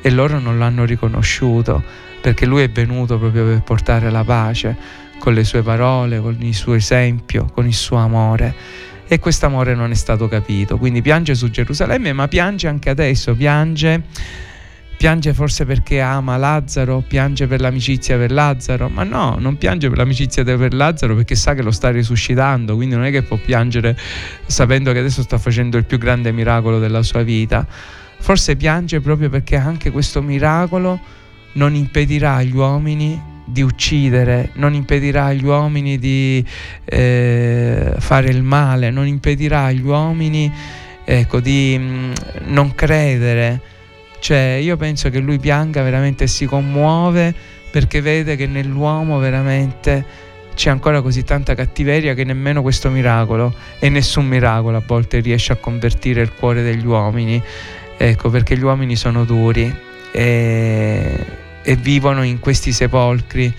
e 0.00 0.10
loro 0.10 0.38
non 0.38 0.58
l'hanno 0.58 0.86
riconosciuto 0.86 1.82
perché 2.22 2.46
Lui 2.46 2.62
è 2.62 2.70
venuto 2.70 3.18
proprio 3.18 3.44
per 3.44 3.62
portare 3.62 4.10
la 4.10 4.24
pace 4.24 4.76
con 5.18 5.34
le 5.34 5.44
sue 5.44 5.62
parole, 5.62 6.20
con 6.20 6.36
il 6.40 6.54
suo 6.54 6.74
esempio, 6.74 7.44
con 7.52 7.66
il 7.66 7.74
suo 7.74 7.98
amore. 7.98 8.54
E 9.12 9.18
questo 9.18 9.46
amore 9.46 9.74
non 9.74 9.90
è 9.90 9.94
stato 9.94 10.28
capito, 10.28 10.78
quindi 10.78 11.02
piange 11.02 11.34
su 11.34 11.50
Gerusalemme, 11.50 12.12
ma 12.12 12.28
piange 12.28 12.68
anche 12.68 12.90
adesso, 12.90 13.34
piange 13.34 14.04
piange 14.96 15.34
forse 15.34 15.64
perché 15.64 16.00
ama 16.00 16.36
Lazzaro, 16.36 17.02
piange 17.04 17.48
per 17.48 17.60
l'amicizia 17.60 18.16
per 18.16 18.30
Lazzaro, 18.30 18.88
ma 18.88 19.02
no, 19.02 19.34
non 19.40 19.56
piange 19.58 19.88
per 19.88 19.96
l'amicizia 19.98 20.44
per 20.44 20.72
Lazzaro 20.72 21.16
perché 21.16 21.34
sa 21.34 21.54
che 21.54 21.62
lo 21.62 21.72
sta 21.72 21.90
risuscitando, 21.90 22.76
quindi 22.76 22.94
non 22.94 23.04
è 23.04 23.10
che 23.10 23.22
può 23.22 23.36
piangere 23.36 23.98
sapendo 24.46 24.92
che 24.92 25.00
adesso 25.00 25.22
sta 25.22 25.38
facendo 25.38 25.76
il 25.76 25.86
più 25.86 25.98
grande 25.98 26.30
miracolo 26.30 26.78
della 26.78 27.02
sua 27.02 27.22
vita. 27.22 27.66
Forse 27.66 28.54
piange 28.54 29.00
proprio 29.00 29.28
perché 29.28 29.56
anche 29.56 29.90
questo 29.90 30.22
miracolo 30.22 31.00
non 31.54 31.74
impedirà 31.74 32.34
agli 32.34 32.54
uomini 32.54 33.29
di 33.50 33.62
uccidere, 33.62 34.50
non 34.54 34.74
impedirà 34.74 35.26
agli 35.26 35.44
uomini 35.44 35.98
di 35.98 36.44
eh, 36.84 37.94
fare 37.98 38.28
il 38.28 38.42
male, 38.42 38.90
non 38.90 39.06
impedirà 39.06 39.64
agli 39.64 39.82
uomini 39.82 40.52
ecco, 41.04 41.40
di 41.40 41.76
mh, 41.78 41.82
mm, 41.82 42.12
non 42.46 42.74
credere 42.74 43.78
cioè, 44.20 44.58
io 44.62 44.76
penso 44.76 45.08
che 45.08 45.18
lui 45.18 45.38
pianga 45.38 45.82
veramente 45.82 46.26
si 46.26 46.44
commuove 46.44 47.34
perché 47.70 48.02
vede 48.02 48.36
che 48.36 48.46
nell'uomo 48.46 49.18
veramente 49.18 50.28
c'è 50.54 50.68
ancora 50.68 51.00
così 51.00 51.24
tanta 51.24 51.54
cattiveria 51.54 52.12
che 52.12 52.24
nemmeno 52.24 52.60
questo 52.60 52.90
miracolo 52.90 53.54
e 53.78 53.88
nessun 53.88 54.26
miracolo 54.26 54.76
a 54.76 54.82
volte 54.86 55.20
riesce 55.20 55.52
a 55.52 55.56
convertire 55.56 56.20
il 56.20 56.34
cuore 56.34 56.62
degli 56.62 56.84
uomini. 56.84 57.42
Ecco, 57.96 58.28
perché 58.28 58.56
gli 58.56 58.62
uomini 58.62 58.94
sono 58.94 59.24
duri 59.24 59.74
e, 60.12 61.26
e 61.62 61.76
vivono 61.76 62.22
in 62.22 62.38
questi 62.38 62.72
sepolcri. 62.72 63.52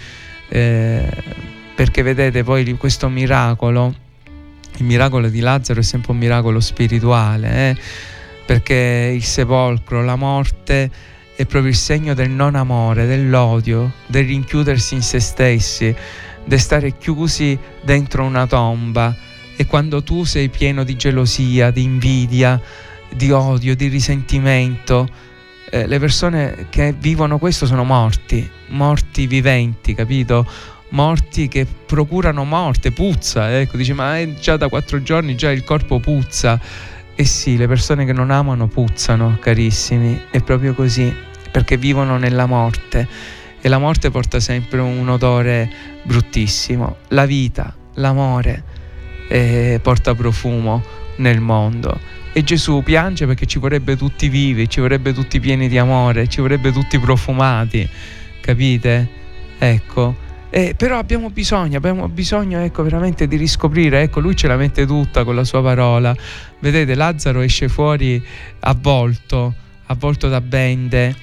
Eh, 0.49 1.09
perché 1.75 2.01
vedete 2.01 2.43
poi 2.43 2.75
questo 2.77 3.09
miracolo, 3.09 3.93
il 4.77 4.85
miracolo 4.85 5.29
di 5.29 5.39
Lazzaro 5.39 5.79
è 5.79 5.83
sempre 5.83 6.11
un 6.11 6.17
miracolo 6.17 6.59
spirituale. 6.59 7.69
Eh? 7.69 7.77
perché 8.51 9.13
il 9.15 9.23
sepolcro, 9.23 10.03
la 10.03 10.17
morte 10.17 10.91
è 11.37 11.45
proprio 11.45 11.71
il 11.71 11.77
segno 11.77 12.13
del 12.13 12.29
non 12.29 12.55
amore, 12.55 13.05
dell'odio, 13.05 13.93
del 14.07 14.25
rinchiudersi 14.25 14.95
in 14.95 15.01
se 15.01 15.21
stessi, 15.21 15.95
del 16.43 16.59
stare 16.59 16.97
chiusi 16.97 17.57
dentro 17.81 18.25
una 18.25 18.45
tomba. 18.47 19.15
E 19.55 19.65
quando 19.65 20.03
tu 20.03 20.25
sei 20.25 20.49
pieno 20.49 20.83
di 20.83 20.97
gelosia, 20.97 21.71
di 21.71 21.83
invidia, 21.83 22.59
di 23.15 23.31
odio, 23.31 23.73
di 23.73 23.87
risentimento, 23.87 25.07
eh, 25.71 25.87
le 25.87 25.99
persone 25.99 26.67
che 26.69 26.93
vivono 26.97 27.37
questo 27.37 27.65
sono 27.65 27.85
morti, 27.85 28.47
morti 28.67 29.25
viventi, 29.25 29.93
capito? 29.93 30.45
Morti 30.89 31.47
che 31.47 31.65
procurano 31.65 32.43
morte, 32.43 32.91
puzza, 32.91 33.57
ecco, 33.57 33.77
dice 33.77 33.93
ma 33.93 34.19
è 34.19 34.33
già 34.33 34.57
da 34.57 34.67
quattro 34.67 35.01
giorni, 35.01 35.35
già 35.35 35.49
il 35.49 35.63
corpo 35.63 35.99
puzza 35.99 36.59
e 37.15 37.23
sì, 37.23 37.55
le 37.55 37.67
persone 37.67 38.03
che 38.03 38.11
non 38.11 38.31
amano 38.31 38.67
puzzano, 38.67 39.37
carissimi, 39.39 40.23
è 40.29 40.41
proprio 40.43 40.73
così, 40.73 41.13
perché 41.49 41.77
vivono 41.77 42.17
nella 42.17 42.45
morte 42.45 43.07
e 43.61 43.69
la 43.69 43.77
morte 43.77 44.11
porta 44.11 44.41
sempre 44.41 44.81
un 44.81 45.07
odore 45.07 45.71
bruttissimo. 46.03 46.97
La 47.09 47.25
vita, 47.25 47.73
l'amore 47.93 48.63
eh, 49.29 49.79
porta 49.81 50.13
profumo 50.15 50.83
nel 51.17 51.39
mondo. 51.39 52.19
E 52.33 52.43
Gesù 52.43 52.81
piange 52.81 53.25
perché 53.25 53.45
ci 53.45 53.59
vorrebbe 53.59 53.97
tutti 53.97 54.29
vivi, 54.29 54.69
ci 54.69 54.79
vorrebbe 54.79 55.11
tutti 55.11 55.39
pieni 55.41 55.67
di 55.67 55.77
amore, 55.77 56.29
ci 56.29 56.39
vorrebbe 56.39 56.71
tutti 56.71 56.97
profumati, 56.97 57.87
capite? 58.39 59.07
Ecco. 59.57 60.15
Eh, 60.49 60.73
però 60.75 60.97
abbiamo 60.97 61.29
bisogno, 61.29 61.77
abbiamo 61.77 62.07
bisogno 62.07 62.59
ecco, 62.59 62.83
veramente 62.83 63.27
di 63.27 63.35
riscoprire, 63.35 64.01
ecco, 64.01 64.19
lui 64.21 64.35
ce 64.35 64.47
la 64.47 64.55
mette 64.55 64.85
tutta 64.85 65.23
con 65.25 65.35
la 65.35 65.43
sua 65.43 65.61
parola. 65.61 66.15
Vedete, 66.59 66.95
Lazzaro 66.95 67.41
esce 67.41 67.67
fuori 67.67 68.23
avvolto, 68.59 69.53
avvolto 69.87 70.29
da 70.29 70.39
bende. 70.39 71.15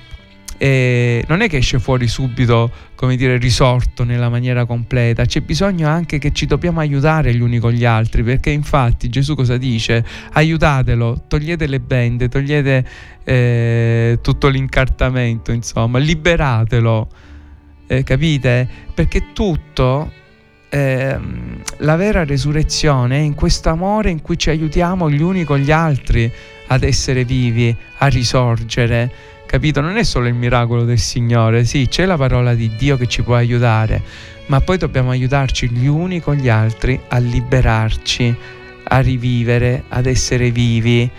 E 0.58 1.24
non 1.28 1.40
è 1.40 1.48
che 1.48 1.58
esce 1.58 1.78
fuori 1.78 2.08
subito, 2.08 2.70
come 2.96 3.16
dire, 3.16 3.38
risorto 3.38 4.04
nella 4.04 4.28
maniera 4.28 4.64
completa, 4.64 5.24
c'è 5.24 5.40
bisogno 5.40 5.88
anche 5.88 6.18
che 6.18 6.32
ci 6.32 6.46
dobbiamo 6.46 6.80
aiutare 6.80 7.32
gli 7.32 7.40
uni 7.40 7.58
con 7.58 7.72
gli 7.72 7.84
altri, 7.84 8.24
perché 8.24 8.50
infatti 8.50 9.08
Gesù 9.08 9.34
cosa 9.34 9.56
dice? 9.56 10.04
Aiutatelo, 10.32 11.24
togliete 11.28 11.66
le 11.66 11.78
bende, 11.78 12.28
togliete 12.28 12.84
eh, 13.24 14.18
tutto 14.20 14.48
l'incartamento, 14.48 15.52
insomma, 15.52 15.98
liberatelo 15.98 17.08
eh, 17.90 18.02
capite? 18.02 18.68
Perché 18.94 19.32
tutto, 19.32 20.12
eh, 20.68 21.18
la 21.78 21.96
vera 21.96 22.24
resurrezione 22.24 23.16
è 23.16 23.20
in 23.20 23.34
questo 23.34 23.70
amore 23.70 24.10
in 24.10 24.20
cui 24.20 24.38
ci 24.38 24.50
aiutiamo 24.50 25.10
gli 25.10 25.22
uni 25.22 25.44
con 25.44 25.58
gli 25.58 25.70
altri 25.70 26.30
ad 26.66 26.82
essere 26.82 27.24
vivi, 27.24 27.74
a 27.98 28.06
risorgere. 28.08 29.10
Capito? 29.48 29.80
Non 29.80 29.96
è 29.96 30.04
solo 30.04 30.26
il 30.26 30.34
miracolo 30.34 30.84
del 30.84 30.98
Signore, 30.98 31.64
sì, 31.64 31.88
c'è 31.88 32.04
la 32.04 32.18
parola 32.18 32.54
di 32.54 32.70
Dio 32.76 32.98
che 32.98 33.06
ci 33.06 33.22
può 33.22 33.34
aiutare, 33.34 34.02
ma 34.48 34.60
poi 34.60 34.76
dobbiamo 34.76 35.08
aiutarci 35.08 35.70
gli 35.70 35.86
uni 35.86 36.20
con 36.20 36.34
gli 36.34 36.50
altri 36.50 37.00
a 37.08 37.16
liberarci, 37.16 38.36
a 38.84 38.98
rivivere, 38.98 39.84
ad 39.88 40.04
essere 40.04 40.50
vivi 40.50 41.10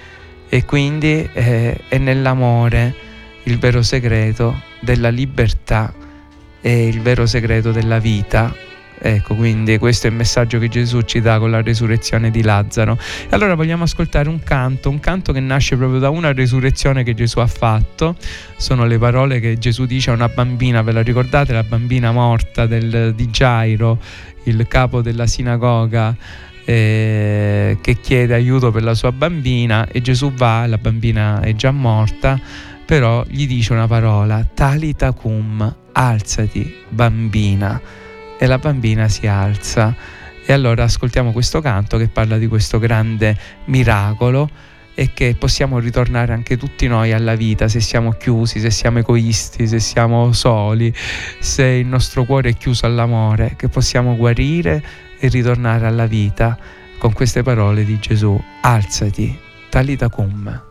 e 0.47 0.63
quindi 0.63 1.27
eh, 1.33 1.75
è 1.87 1.97
nell'amore 1.97 2.93
il 3.45 3.57
vero 3.57 3.81
segreto 3.81 4.61
della 4.79 5.09
libertà 5.09 5.91
è 6.61 6.69
il 6.69 7.01
vero 7.01 7.25
segreto 7.25 7.71
della 7.71 7.97
vita. 7.97 8.53
Ecco, 9.01 9.33
quindi 9.35 9.77
questo 9.77 10.07
è 10.07 10.09
il 10.09 10.15
messaggio 10.17 10.59
che 10.59 10.67
Gesù 10.67 11.01
ci 11.01 11.21
dà 11.21 11.39
con 11.39 11.51
la 11.51 11.61
resurrezione 11.61 12.29
di 12.31 12.41
Lazzaro. 12.41 12.97
E 13.23 13.27
allora 13.29 13.55
vogliamo 13.55 13.83
ascoltare 13.83 14.27
un 14.27 14.43
canto, 14.43 14.89
un 14.89 14.99
canto 14.99 15.31
che 15.31 15.39
nasce 15.39 15.77
proprio 15.77 15.99
da 15.99 16.09
una 16.09 16.33
resurrezione 16.33 17.03
che 17.03 17.13
Gesù 17.13 17.39
ha 17.39 17.47
fatto. 17.47 18.17
Sono 18.57 18.85
le 18.85 18.97
parole 18.97 19.39
che 19.39 19.57
Gesù 19.57 19.85
dice 19.85 20.09
a 20.09 20.13
una 20.13 20.27
bambina, 20.27 20.81
ve 20.81 20.91
la 20.91 21.01
ricordate, 21.01 21.53
la 21.53 21.63
bambina 21.63 22.11
morta 22.11 22.65
del, 22.65 23.13
di 23.15 23.29
Gairo, 23.31 23.99
il 24.43 24.67
capo 24.67 25.01
della 25.01 25.27
sinagoga. 25.27 26.15
Eh, 26.65 27.79
che 27.81 27.95
chiede 27.99 28.35
aiuto 28.35 28.69
per 28.69 28.83
la 28.83 28.93
sua 28.93 29.11
bambina 29.11 29.87
e 29.87 30.01
Gesù 30.01 30.31
va, 30.33 30.67
la 30.67 30.77
bambina 30.77 31.39
è 31.39 31.55
già 31.55 31.71
morta, 31.71 32.39
però 32.85 33.25
gli 33.27 33.47
dice 33.47 33.73
una 33.73 33.87
parola, 33.87 34.47
talita 34.53 35.13
cum, 35.13 35.75
alzati 35.93 36.71
bambina 36.89 37.81
e 38.39 38.47
la 38.47 38.57
bambina 38.57 39.09
si 39.09 39.27
alza 39.27 39.93
e 40.45 40.53
allora 40.53 40.85
ascoltiamo 40.85 41.31
questo 41.31 41.61
canto 41.61 41.97
che 41.97 42.07
parla 42.07 42.37
di 42.37 42.47
questo 42.47 42.79
grande 42.79 43.37
miracolo 43.65 44.49
e 44.95 45.11
che 45.13 45.35
possiamo 45.37 45.77
ritornare 45.79 46.33
anche 46.33 46.57
tutti 46.57 46.87
noi 46.87 47.11
alla 47.11 47.35
vita 47.35 47.67
se 47.67 47.79
siamo 47.79 48.13
chiusi, 48.13 48.59
se 48.59 48.71
siamo 48.71 48.99
egoisti, 48.99 49.67
se 49.67 49.79
siamo 49.79 50.31
soli, 50.33 50.93
se 51.39 51.63
il 51.65 51.85
nostro 51.85 52.23
cuore 52.23 52.49
è 52.49 52.57
chiuso 52.57 52.85
all'amore, 52.85 53.53
che 53.57 53.69
possiamo 53.69 54.15
guarire 54.15 54.83
e 55.19 55.27
ritornare 55.27 55.85
alla 55.85 56.05
vita 56.05 56.57
con 56.97 57.13
queste 57.13 57.43
parole 57.43 57.85
di 57.85 57.99
Gesù. 57.99 58.41
Alzati, 58.61 59.37
talita 59.69 60.09
cum. 60.09 60.68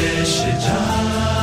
Cresce 0.00 0.56
già. 0.56 1.39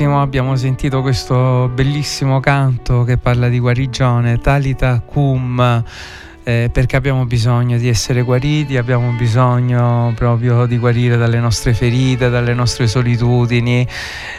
Benissimo, 0.00 0.22
abbiamo 0.22 0.56
sentito 0.56 1.02
questo 1.02 1.70
bellissimo 1.74 2.40
canto 2.40 3.04
che 3.04 3.18
parla 3.18 3.50
di 3.50 3.58
guarigione, 3.58 4.38
Talita 4.38 4.98
Cum. 5.04 5.84
Eh, 6.42 6.70
perché 6.72 6.96
abbiamo 6.96 7.26
bisogno 7.26 7.76
di 7.76 7.86
essere 7.86 8.22
guariti, 8.22 8.78
abbiamo 8.78 9.10
bisogno 9.10 10.10
proprio 10.16 10.64
di 10.64 10.78
guarire 10.78 11.18
dalle 11.18 11.38
nostre 11.38 11.74
ferite, 11.74 12.30
dalle 12.30 12.54
nostre 12.54 12.86
solitudini, 12.86 13.86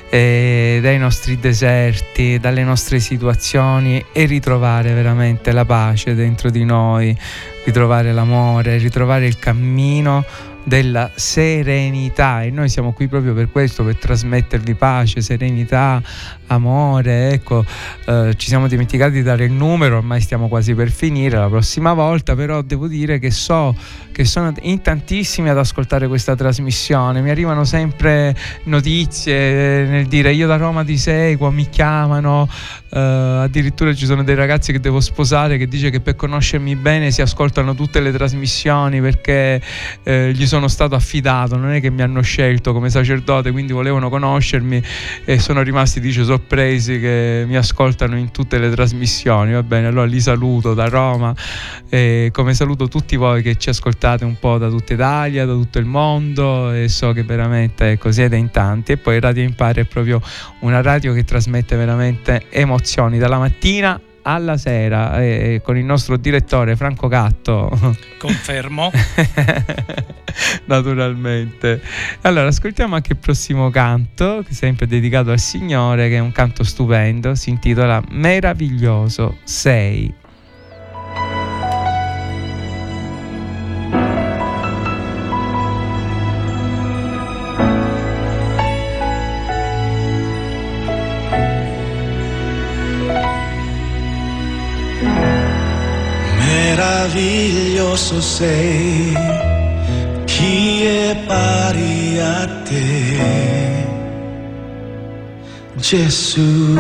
eh, 0.09 0.80
dai 0.82 0.97
nostri 0.97 1.38
deserti, 1.38 2.39
dalle 2.39 2.64
nostre 2.64 2.99
situazioni 2.99 4.03
e 4.12 4.26
ritrovare 4.26 4.93
veramente 4.93 5.51
la 5.51 5.64
pace 5.64 6.16
dentro 6.16 6.49
di 6.49 6.66
noi, 6.66 7.16
ritrovare 7.66 8.12
l'amore, 8.12 8.80
ritrovare 8.80 9.28
il 9.28 9.38
cammino 9.38 10.26
della 10.64 11.09
serenità. 11.16 12.43
E 12.43 12.51
noi 12.51 12.70
siamo 12.70 12.93
qui 12.93 13.07
proprio 13.07 13.34
per 13.34 13.49
questo, 13.51 13.84
per 13.84 13.95
trasmettervi 13.97 14.76
pace, 14.76 15.22
serenità, 15.22 16.01
amore, 16.47 17.32
ecco, 17.32 17.66
eh, 18.05 18.34
ci 18.36 18.47
siamo 18.47 18.68
dimenticati 18.68 19.14
di 19.14 19.24
dare 19.24 19.45
il 19.45 19.51
numero, 19.51 19.97
ormai 19.97 20.22
stiamo 20.22 20.47
quasi 20.47 20.74
per 20.76 20.91
finire 20.91 21.38
la 21.38 21.47
prossima 21.47 21.93
volta, 21.93 22.36
però 22.36 22.62
devo 22.62 22.88
dire 22.88 23.20
che 23.20 23.32
so 23.32 23.76
che 24.12 24.26
sono 24.26 24.53
in 24.62 24.82
tantissimi 24.82 25.49
ad 25.49 25.57
ascoltare 25.57 26.07
questa 26.07 26.36
trasmissione, 26.36 27.22
mi 27.22 27.30
arrivano 27.30 27.64
sempre 27.64 28.36
notizie 28.66 29.86
nel 29.86 30.05
dire 30.07 30.34
io 30.34 30.47
da 30.47 30.57
Roma 30.57 30.84
ti 30.84 30.97
seguo, 30.97 31.49
mi 31.51 31.70
chiamano, 31.70 32.47
eh, 32.93 32.99
addirittura 32.99 33.93
ci 33.93 34.05
sono 34.05 34.23
dei 34.23 34.35
ragazzi 34.35 34.73
che 34.73 34.79
devo 34.81 34.99
sposare 34.99 35.57
che 35.57 35.67
dice 35.67 35.89
che 35.89 36.01
per 36.01 36.15
conoscermi 36.17 36.75
bene 36.75 37.11
si 37.11 37.21
ascoltano 37.21 37.73
tutte 37.73 38.01
le 38.01 38.11
trasmissioni 38.11 38.99
perché 38.99 39.61
eh, 40.03 40.31
gli 40.33 40.45
sono 40.45 40.67
stato 40.67 40.95
affidato, 40.95 41.55
non 41.55 41.71
è 41.71 41.79
che 41.79 41.89
mi 41.89 42.01
hanno 42.01 42.21
scelto 42.21 42.73
come 42.73 42.89
sacerdote, 42.89 43.51
quindi 43.51 43.71
volevano 43.71 44.09
conoscermi 44.09 44.81
e 45.23 45.39
sono 45.39 45.61
rimasti, 45.61 45.99
dice, 45.99 46.23
sorpresi 46.23 46.99
che 46.99 47.45
mi 47.47 47.55
ascoltano 47.55 48.17
in 48.17 48.31
tutte 48.31 48.57
le 48.57 48.69
trasmissioni. 48.69 49.53
Va 49.53 49.63
bene, 49.63 49.87
allora 49.87 50.05
li 50.05 50.19
saluto 50.19 50.73
da 50.73 50.87
Roma, 50.87 51.33
e 51.89 52.29
come 52.33 52.53
saluto 52.53 52.87
tutti 52.87 53.15
voi 53.15 53.41
che 53.41 53.55
ci 53.55 53.69
ascoltate 53.69 54.25
un 54.25 54.37
po' 54.37 54.57
da 54.57 54.67
tutta 54.67 54.93
Italia, 54.93 55.45
da 55.45 55.53
tutto 55.53 55.79
il 55.79 55.85
mondo 55.85 56.71
e 56.71 56.89
so 56.89 57.13
che 57.13 57.23
veramente 57.23 57.91
ecco, 57.91 58.11
siete 58.11 58.35
in 58.35 58.51
tanti. 58.51 58.93
E 58.93 58.97
poi 58.97 59.19
Radio 59.19 59.43
Impare 59.43 59.81
è 59.81 59.85
proprio 59.85 60.21
una 60.59 60.81
radio 60.81 61.13
che 61.13 61.23
trasmette 61.23 61.75
veramente 61.75 62.47
emozioni 62.49 62.79
dalla 63.17 63.38
mattina 63.38 63.99
alla 64.23 64.57
sera 64.57 65.21
eh, 65.21 65.61
con 65.63 65.77
il 65.77 65.86
nostro 65.86 66.17
direttore 66.17 66.75
Franco 66.75 67.07
Gatto. 67.07 67.95
Confermo. 68.17 68.91
Naturalmente. 70.65 71.82
Allora, 72.21 72.47
ascoltiamo 72.47 72.95
anche 72.95 73.13
il 73.13 73.17
prossimo 73.17 73.69
canto, 73.69 74.43
sempre 74.49 74.88
dedicato 74.88 75.32
al 75.32 75.39
Signore, 75.39 76.09
che 76.09 76.15
è 76.15 76.19
un 76.19 76.32
canto 76.32 76.63
stupendo, 76.63 77.36
si 77.36 77.49
intitola 77.49 78.01
Meraviglioso 78.09 79.38
sei. 79.43 80.20
Meraviglioso 97.12 98.22
sei, 98.22 99.14
chi 100.26 100.84
è 100.86 101.16
pari 101.28 102.20
a 102.20 102.47
te, 102.64 103.86
Gesù. 105.76 106.80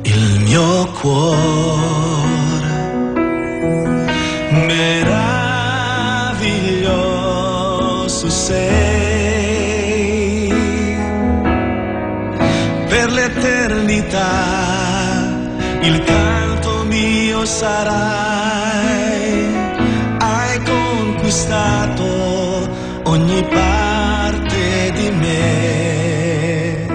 il 0.03 0.41
mio 0.41 0.87
cuore. 1.01 1.68
Sarai, 17.59 19.43
hai 20.21 20.63
conquistato 20.63 22.07
ogni 23.03 23.43
parte 23.43 24.93
di 24.93 25.11
me, 25.11 26.87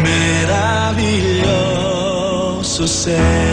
meraviglioso 0.00 2.86
sei. 2.86 3.49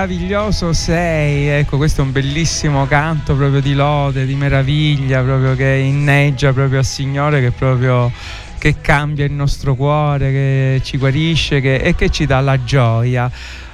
Meraviglioso 0.00 0.72
sei, 0.72 1.48
ecco 1.48 1.76
questo 1.76 2.00
è 2.00 2.04
un 2.04 2.10
bellissimo 2.10 2.86
canto 2.86 3.36
proprio 3.36 3.60
di 3.60 3.74
lode, 3.74 4.24
di 4.24 4.34
meraviglia, 4.34 5.20
proprio 5.20 5.54
che 5.54 5.74
inneggia 5.74 6.54
proprio 6.54 6.78
al 6.78 6.86
Signore 6.86 7.42
che 7.42 7.50
proprio 7.50 8.10
che 8.56 8.76
cambia 8.80 9.26
il 9.26 9.32
nostro 9.32 9.74
cuore, 9.74 10.30
che 10.32 10.80
ci 10.84 10.96
guarisce 10.96 11.60
che, 11.60 11.74
e 11.74 11.94
che 11.94 12.08
ci 12.08 12.24
dà 12.24 12.40
la 12.40 12.64
gioia. 12.64 13.30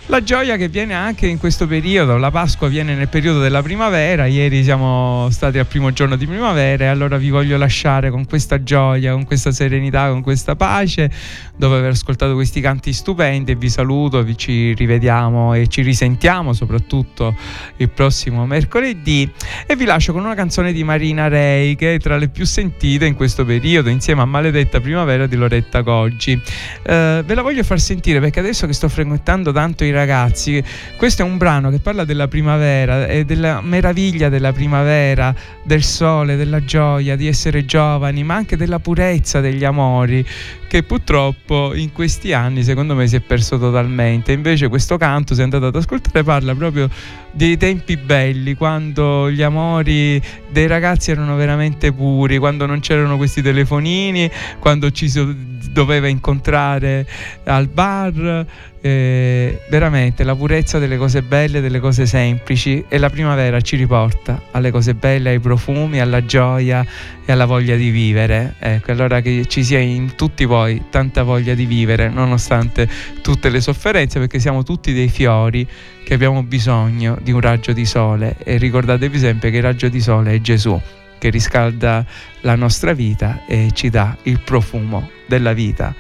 La 0.08 0.22
gioia 0.22 0.56
che 0.56 0.68
viene 0.68 0.94
anche 0.94 1.26
in 1.26 1.36
questo 1.36 1.66
periodo, 1.66 2.16
la 2.16 2.30
Pasqua 2.30 2.68
viene 2.68 2.94
nel 2.94 3.08
periodo 3.08 3.40
della 3.40 3.60
primavera, 3.60 4.26
ieri 4.26 4.62
siamo 4.62 5.26
stati 5.32 5.58
al 5.58 5.66
primo 5.66 5.92
giorno 5.92 6.14
di 6.14 6.26
primavera 6.26 6.84
e 6.84 6.86
allora 6.86 7.16
vi 7.16 7.28
voglio 7.28 7.56
lasciare 7.56 8.08
con 8.10 8.24
questa 8.24 8.62
gioia, 8.62 9.10
con 9.10 9.24
questa 9.24 9.50
serenità, 9.50 10.08
con 10.10 10.22
questa 10.22 10.54
pace, 10.54 11.10
dopo 11.56 11.74
aver 11.74 11.90
ascoltato 11.90 12.34
questi 12.34 12.60
canti 12.60 12.92
stupendi 12.92 13.50
e 13.50 13.56
vi 13.56 13.68
saluto, 13.68 14.22
vi 14.22 14.38
ci 14.38 14.74
rivediamo 14.74 15.54
e 15.54 15.66
ci 15.66 15.82
risentiamo 15.82 16.52
soprattutto 16.52 17.34
il 17.78 17.90
prossimo 17.90 18.46
mercoledì 18.46 19.28
e 19.66 19.74
vi 19.74 19.86
lascio 19.86 20.12
con 20.12 20.24
una 20.24 20.36
canzone 20.36 20.72
di 20.72 20.84
Marina 20.84 21.26
Rei 21.26 21.74
che 21.74 21.94
è 21.94 21.98
tra 21.98 22.16
le 22.16 22.28
più 22.28 22.46
sentite 22.46 23.06
in 23.06 23.16
questo 23.16 23.44
periodo 23.44 23.88
insieme 23.88 24.22
a 24.22 24.24
Maledetta 24.24 24.80
Primavera 24.80 25.26
di 25.26 25.34
Loretta 25.34 25.80
Goggi. 25.80 26.40
Eh, 26.84 27.22
ve 27.26 27.34
la 27.34 27.42
voglio 27.42 27.64
far 27.64 27.80
sentire 27.80 28.20
perché 28.20 28.38
adesso 28.38 28.68
che 28.68 28.72
sto 28.72 28.88
frequentando 28.88 29.50
tanto 29.50 29.82
i 29.82 29.94
ragazzi. 29.96 30.62
Questo 30.96 31.22
è 31.22 31.24
un 31.24 31.36
brano 31.36 31.70
che 31.70 31.78
parla 31.80 32.04
della 32.04 32.28
primavera 32.28 33.06
e 33.06 33.24
della 33.24 33.60
meraviglia 33.60 34.28
della 34.28 34.52
primavera, 34.52 35.34
del 35.64 35.82
sole, 35.82 36.36
della 36.36 36.64
gioia 36.64 37.16
di 37.16 37.26
essere 37.26 37.64
giovani, 37.64 38.22
ma 38.22 38.34
anche 38.34 38.56
della 38.56 38.78
purezza 38.78 39.40
degli 39.40 39.64
amori 39.64 40.24
che 40.68 40.82
purtroppo 40.82 41.74
in 41.74 41.92
questi 41.92 42.32
anni 42.32 42.62
secondo 42.62 42.94
me 42.94 43.06
si 43.06 43.16
è 43.16 43.20
perso 43.20 43.58
totalmente. 43.58 44.32
Invece 44.32 44.68
questo 44.68 44.96
canto, 44.96 45.34
se 45.34 45.42
andate 45.42 45.66
ad 45.66 45.76
ascoltare, 45.76 46.22
parla 46.22 46.54
proprio 46.54 46.88
dei 47.32 47.56
tempi 47.56 47.96
belli, 47.96 48.54
quando 48.54 49.30
gli 49.30 49.42
amori 49.42 50.20
dei 50.48 50.66
ragazzi 50.66 51.10
erano 51.10 51.36
veramente 51.36 51.92
puri, 51.92 52.38
quando 52.38 52.66
non 52.66 52.80
c'erano 52.80 53.16
questi 53.16 53.42
telefonini, 53.42 54.30
quando 54.58 54.90
ci 54.90 55.08
si 55.08 55.22
doveva 55.70 56.08
incontrare 56.08 57.06
al 57.44 57.68
bar. 57.68 58.46
Eh, 58.78 59.62
veramente 59.68 60.22
la 60.22 60.36
purezza 60.36 60.78
delle 60.78 60.96
cose 60.96 61.20
belle, 61.22 61.60
delle 61.60 61.80
cose 61.80 62.06
semplici 62.06 62.84
e 62.88 62.98
la 62.98 63.10
primavera 63.10 63.60
ci 63.60 63.74
riporta 63.74 64.42
alle 64.52 64.70
cose 64.70 64.94
belle, 64.94 65.30
ai 65.30 65.40
profumi, 65.40 65.98
alla 65.98 66.24
gioia 66.24 66.86
e 67.24 67.32
alla 67.32 67.46
voglia 67.46 67.74
di 67.74 67.90
vivere. 67.90 68.54
Ecco, 68.60 68.92
allora 68.92 69.20
che 69.22 69.46
ci 69.48 69.64
sia 69.64 69.80
in 69.80 70.14
tutti 70.14 70.46
voi 70.56 70.84
tanta 70.88 71.22
voglia 71.22 71.54
di 71.54 71.66
vivere, 71.66 72.08
nonostante 72.08 72.88
tutte 73.20 73.50
le 73.50 73.60
sofferenze, 73.60 74.18
perché 74.18 74.38
siamo 74.38 74.62
tutti 74.62 74.92
dei 74.94 75.08
fiori 75.08 75.66
che 76.04 76.14
abbiamo 76.14 76.42
bisogno 76.42 77.18
di 77.22 77.30
un 77.30 77.40
raggio 77.40 77.72
di 77.72 77.84
sole 77.84 78.36
e 78.42 78.56
ricordatevi 78.56 79.18
sempre 79.18 79.50
che 79.50 79.58
il 79.58 79.62
raggio 79.62 79.88
di 79.88 80.00
sole 80.00 80.32
è 80.32 80.40
Gesù 80.40 80.80
che 81.18 81.30
riscalda 81.30 82.04
la 82.42 82.54
nostra 82.56 82.92
vita 82.92 83.44
e 83.46 83.70
ci 83.72 83.90
dà 83.90 84.16
il 84.24 84.40
profumo 84.40 85.10
della 85.26 85.52
vita. 85.52 85.94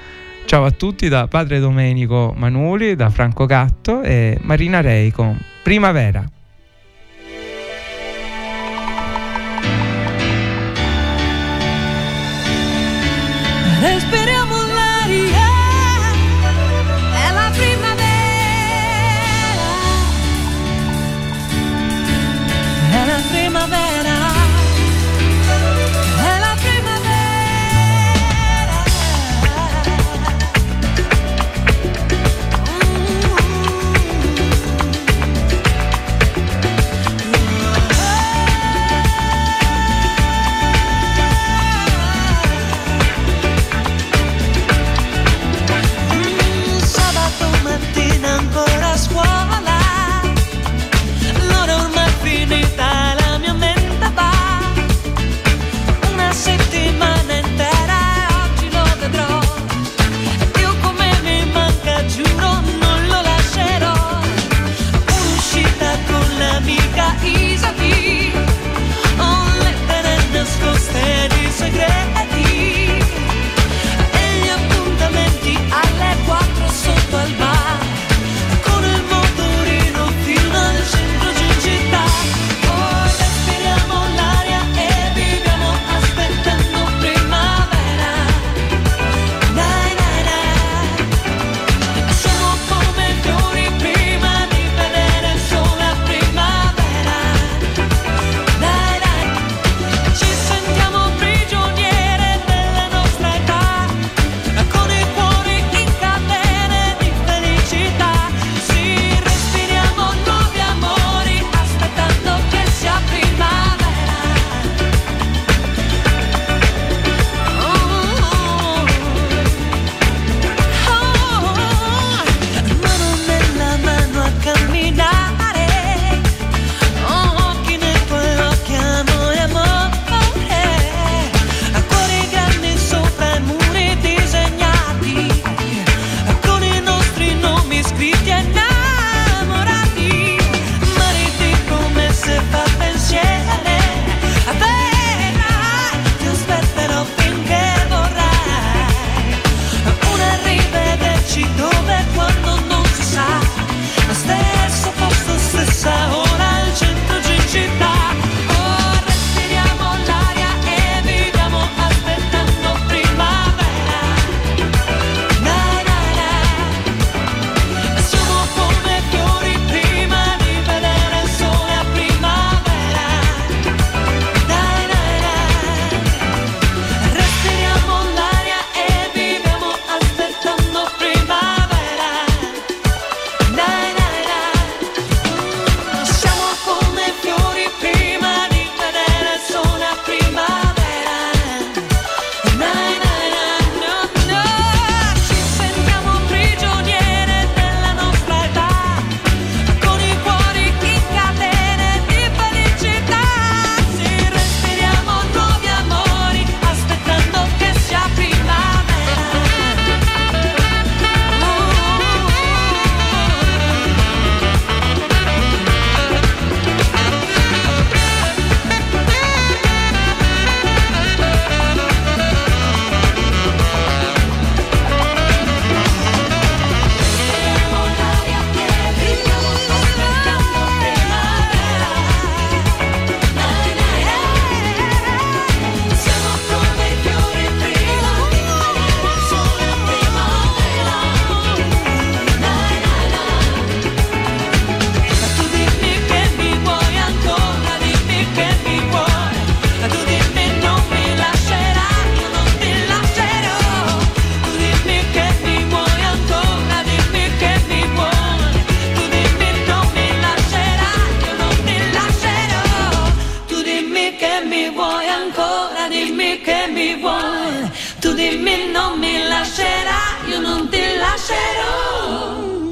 Ciao 0.44 0.64
a 0.64 0.70
tutti 0.70 1.08
da 1.08 1.26
Padre 1.26 1.58
Domenico 1.58 2.32
Manuli, 2.36 2.94
da 2.94 3.10
Franco 3.10 3.46
Gatto 3.46 4.02
e 4.02 4.38
Marina 4.42 4.80
Rei 4.80 5.10
con 5.10 5.38
Primavera. 5.62 6.24
Respiriamo 13.80 14.25